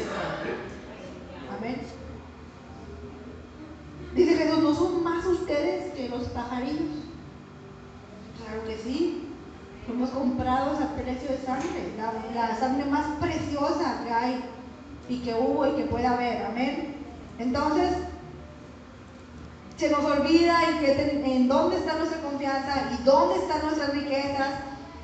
Amén. 1.56 1.82
Dice 4.14 4.36
Jesús, 4.36 4.58
¿no 4.58 4.74
son 4.74 5.04
más 5.04 5.24
ustedes 5.26 5.92
que 5.94 6.08
los 6.08 6.24
pajarillos? 6.28 7.04
Claro 8.44 8.64
que 8.64 8.78
sí. 8.78 9.26
Fuimos 9.86 10.10
comprados 10.10 10.80
a 10.80 10.94
precio 10.94 11.30
de 11.30 11.38
sangre, 11.38 11.94
la 12.34 12.54
sangre 12.56 12.84
más 12.84 13.06
preciosa 13.18 14.02
que 14.04 14.12
hay 14.12 14.44
y 15.10 15.18
que 15.18 15.34
hubo 15.34 15.66
y 15.66 15.72
que 15.72 15.82
puede 15.82 16.06
haber. 16.06 16.46
Amén. 16.46 16.94
Entonces, 17.38 17.96
se 19.76 19.90
nos 19.90 20.04
olvida 20.04 20.62
en, 20.68 20.78
que, 20.78 21.36
en 21.36 21.48
dónde 21.48 21.78
está 21.78 21.96
nuestra 21.96 22.20
confianza 22.20 22.90
y 22.92 23.02
dónde 23.02 23.40
están 23.40 23.62
nuestras 23.62 23.92
riquezas. 23.92 24.48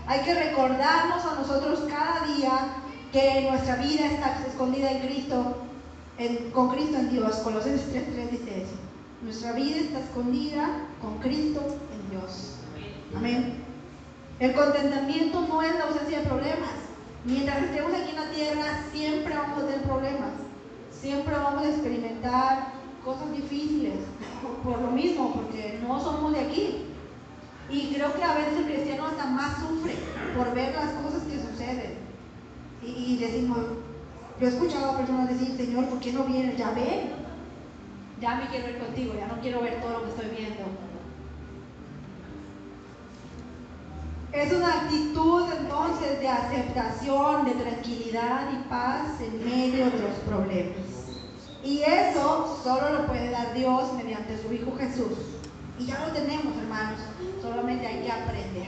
Hay 0.07 0.21
que 0.21 0.35
recordarnos 0.35 1.25
a 1.25 1.35
nosotros 1.35 1.83
cada 1.89 2.25
día 2.27 2.53
que 3.13 3.49
nuestra 3.51 3.77
vida 3.77 4.07
está 4.07 4.39
escondida 4.47 4.93
en 4.93 5.01
Cristo, 5.01 5.57
con 6.53 6.71
Cristo 6.71 6.99
en 6.99 7.11
Dios. 7.11 7.37
Colosenses 7.39 7.93
3.3 7.93 8.31
dice 8.31 8.63
eso. 8.63 8.75
Nuestra 9.23 9.53
vida 9.53 9.77
está 9.79 9.99
escondida 10.01 10.69
con 11.03 11.19
Cristo 11.19 11.63
en 11.93 12.11
Dios. 12.11 12.57
Amén. 13.17 13.65
El 14.39 14.55
contentamiento 14.55 15.41
no 15.49 15.63
es 15.63 15.75
la 15.75 15.85
ausencia 15.85 16.21
de 16.21 16.27
problemas. 16.27 16.86
Mientras 17.27 17.61
estemos 17.61 17.93
aquí 17.93 18.11
en 18.11 18.17
la 18.17 18.31
tierra, 18.31 18.85
siempre 18.93 19.35
vamos 19.35 19.59
a 19.59 19.67
tener 19.67 19.83
problemas, 19.83 20.31
siempre 20.93 21.35
vamos 21.35 21.65
a 21.65 21.71
experimentar 21.71 22.69
cosas 23.05 23.33
difíciles, 23.33 23.95
por, 24.63 24.81
lo 24.81 24.93
mismo, 24.93 25.33
porque 25.33 25.81
no 25.83 26.01
somos 26.01 26.33
de 26.33 26.39
aquí. 26.39 26.85
Y 27.69 27.93
creo 27.93 28.15
que 28.15 28.23
a 28.23 28.35
veces 28.35 28.59
el 28.59 28.67
cristiano 28.67 29.07
hasta 29.07 29.27
más 29.27 29.59
sufre 29.59 29.95
por 30.37 30.55
ver 30.55 30.73
las 30.73 30.93
cosas 31.03 31.25
que 31.25 31.41
suceden. 31.41 31.99
Y, 32.81 33.17
decimos, 33.17 33.59
yo 34.41 34.47
he 34.47 34.51
escuchado 34.51 34.93
a 34.93 34.99
personas 34.99 35.29
decir, 35.29 35.57
Señor, 35.57 35.87
¿por 35.87 35.99
qué 35.99 36.13
no 36.13 36.23
vienes? 36.23 36.57
Ya 36.57 36.71
ven, 36.71 37.11
ya 38.21 38.37
me 38.37 38.47
quiero 38.47 38.71
ir 38.71 38.79
contigo, 38.79 39.15
ya 39.19 39.27
no 39.27 39.41
quiero 39.41 39.63
ver 39.63 39.81
todo 39.81 39.95
lo 39.95 40.03
que 40.05 40.11
estoy 40.11 40.29
viendo. 40.29 40.63
Es 44.37 44.53
una 44.53 44.83
actitud 44.83 45.51
entonces 45.51 46.21
de 46.21 46.29
aceptación, 46.29 47.47
de 47.47 47.53
tranquilidad 47.53 48.43
y 48.53 48.69
paz 48.69 49.19
en 49.23 49.43
medio 49.43 49.87
de 49.87 49.99
los 49.99 50.15
problemas. 50.27 50.77
Y 51.65 51.81
eso 51.81 52.61
solo 52.63 52.93
lo 52.93 53.07
puede 53.07 53.31
dar 53.31 53.55
Dios 53.55 53.95
mediante 53.95 54.37
su 54.37 54.53
Hijo 54.53 54.77
Jesús. 54.77 55.17
Y 55.79 55.87
ya 55.87 56.07
lo 56.07 56.13
tenemos, 56.13 56.55
hermanos. 56.55 57.01
Solamente 57.41 57.87
hay 57.87 58.03
que 58.03 58.13
aprender. 58.13 58.67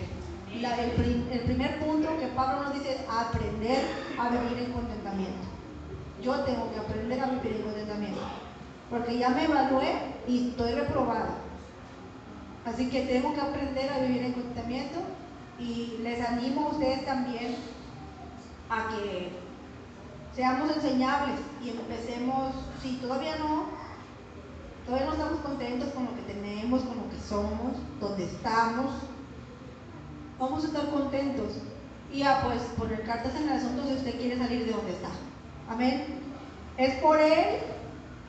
el, 0.54 1.32
el 1.32 1.40
primer 1.40 1.78
punto 1.80 2.18
que 2.18 2.28
Pablo 2.28 2.64
nos 2.64 2.72
dice 2.72 2.94
es 2.94 3.00
aprender 3.06 3.84
a 4.18 4.30
vivir 4.30 4.64
en 4.64 4.72
contentamiento. 4.72 5.48
Yo 6.22 6.40
tengo 6.44 6.72
que 6.72 6.78
aprender 6.78 7.20
a 7.20 7.26
vivir 7.26 7.56
en 7.56 7.62
contentamiento. 7.62 8.20
Porque 8.88 9.18
ya 9.18 9.28
me 9.28 9.44
evalué 9.44 10.14
y 10.26 10.48
estoy 10.48 10.72
reprobada. 10.72 11.36
Así 12.64 12.88
que 12.88 13.02
tengo 13.02 13.34
que 13.34 13.40
aprender 13.42 13.92
a 13.92 13.98
vivir 13.98 14.22
en 14.22 14.32
contentamiento 14.32 15.00
y 15.58 15.98
les 16.02 16.24
animo 16.24 16.66
a 16.66 16.72
ustedes 16.72 17.04
también 17.04 17.56
a 18.70 18.88
que 18.88 19.30
seamos 20.34 20.76
enseñables 20.76 21.40
y 21.64 21.70
empecemos, 21.70 22.54
si 22.80 22.96
todavía 22.96 23.36
no, 23.38 23.66
todavía 24.86 25.06
no 25.06 25.12
estamos 25.12 25.40
contentos 25.40 25.88
con 25.92 26.04
lo 26.04 26.14
que 26.14 26.22
tenemos, 26.32 26.82
con 26.82 26.96
lo 26.96 27.10
que 27.10 27.18
somos, 27.28 27.72
donde 28.00 28.24
estamos, 28.24 28.92
vamos 30.38 30.64
a 30.64 30.66
estar 30.68 30.90
contentos. 30.90 31.54
Y 32.12 32.20
ya 32.20 32.42
pues 32.42 32.62
poner 32.78 33.02
cartas 33.04 33.34
en 33.34 33.48
el 33.48 33.58
asunto 33.58 33.82
si 33.86 33.94
usted 33.94 34.18
quiere 34.18 34.38
salir 34.38 34.64
de 34.64 34.72
donde 34.72 34.92
está. 34.92 35.10
Amén. 35.68 36.04
Es 36.78 36.94
por 37.02 37.20
Él 37.20 37.58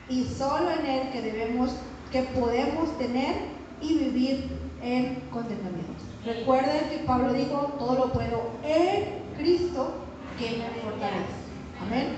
y 0.08 0.24
solo 0.24 0.70
en 0.70 0.84
Él 0.84 1.12
que 1.12 1.22
debemos, 1.22 1.70
que 2.10 2.22
podemos 2.24 2.98
tener 2.98 3.36
y 3.80 3.96
vivir 3.96 4.50
en 4.82 5.20
contentamiento. 5.30 6.09
Recuerden 6.24 6.90
que 6.90 6.98
Pablo 7.06 7.32
dijo, 7.32 7.74
todo 7.78 7.94
lo 7.94 8.12
puedo 8.12 8.50
en 8.62 9.20
Cristo 9.38 9.94
que 10.38 10.50
me 10.50 10.82
fortalece. 10.82 11.40
Amén. 11.80 12.16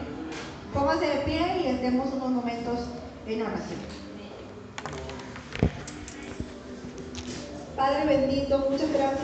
Póngase 0.75 1.07
de 1.07 1.17
pie 1.19 1.63
y 1.65 1.67
estemos 1.69 2.13
unos 2.13 2.31
momentos 2.31 2.81
en 3.27 3.43
oración. 3.43 3.79
Padre 7.77 8.05
bendito, 8.07 8.59
muchas 8.71 8.93
gracias. 8.93 9.23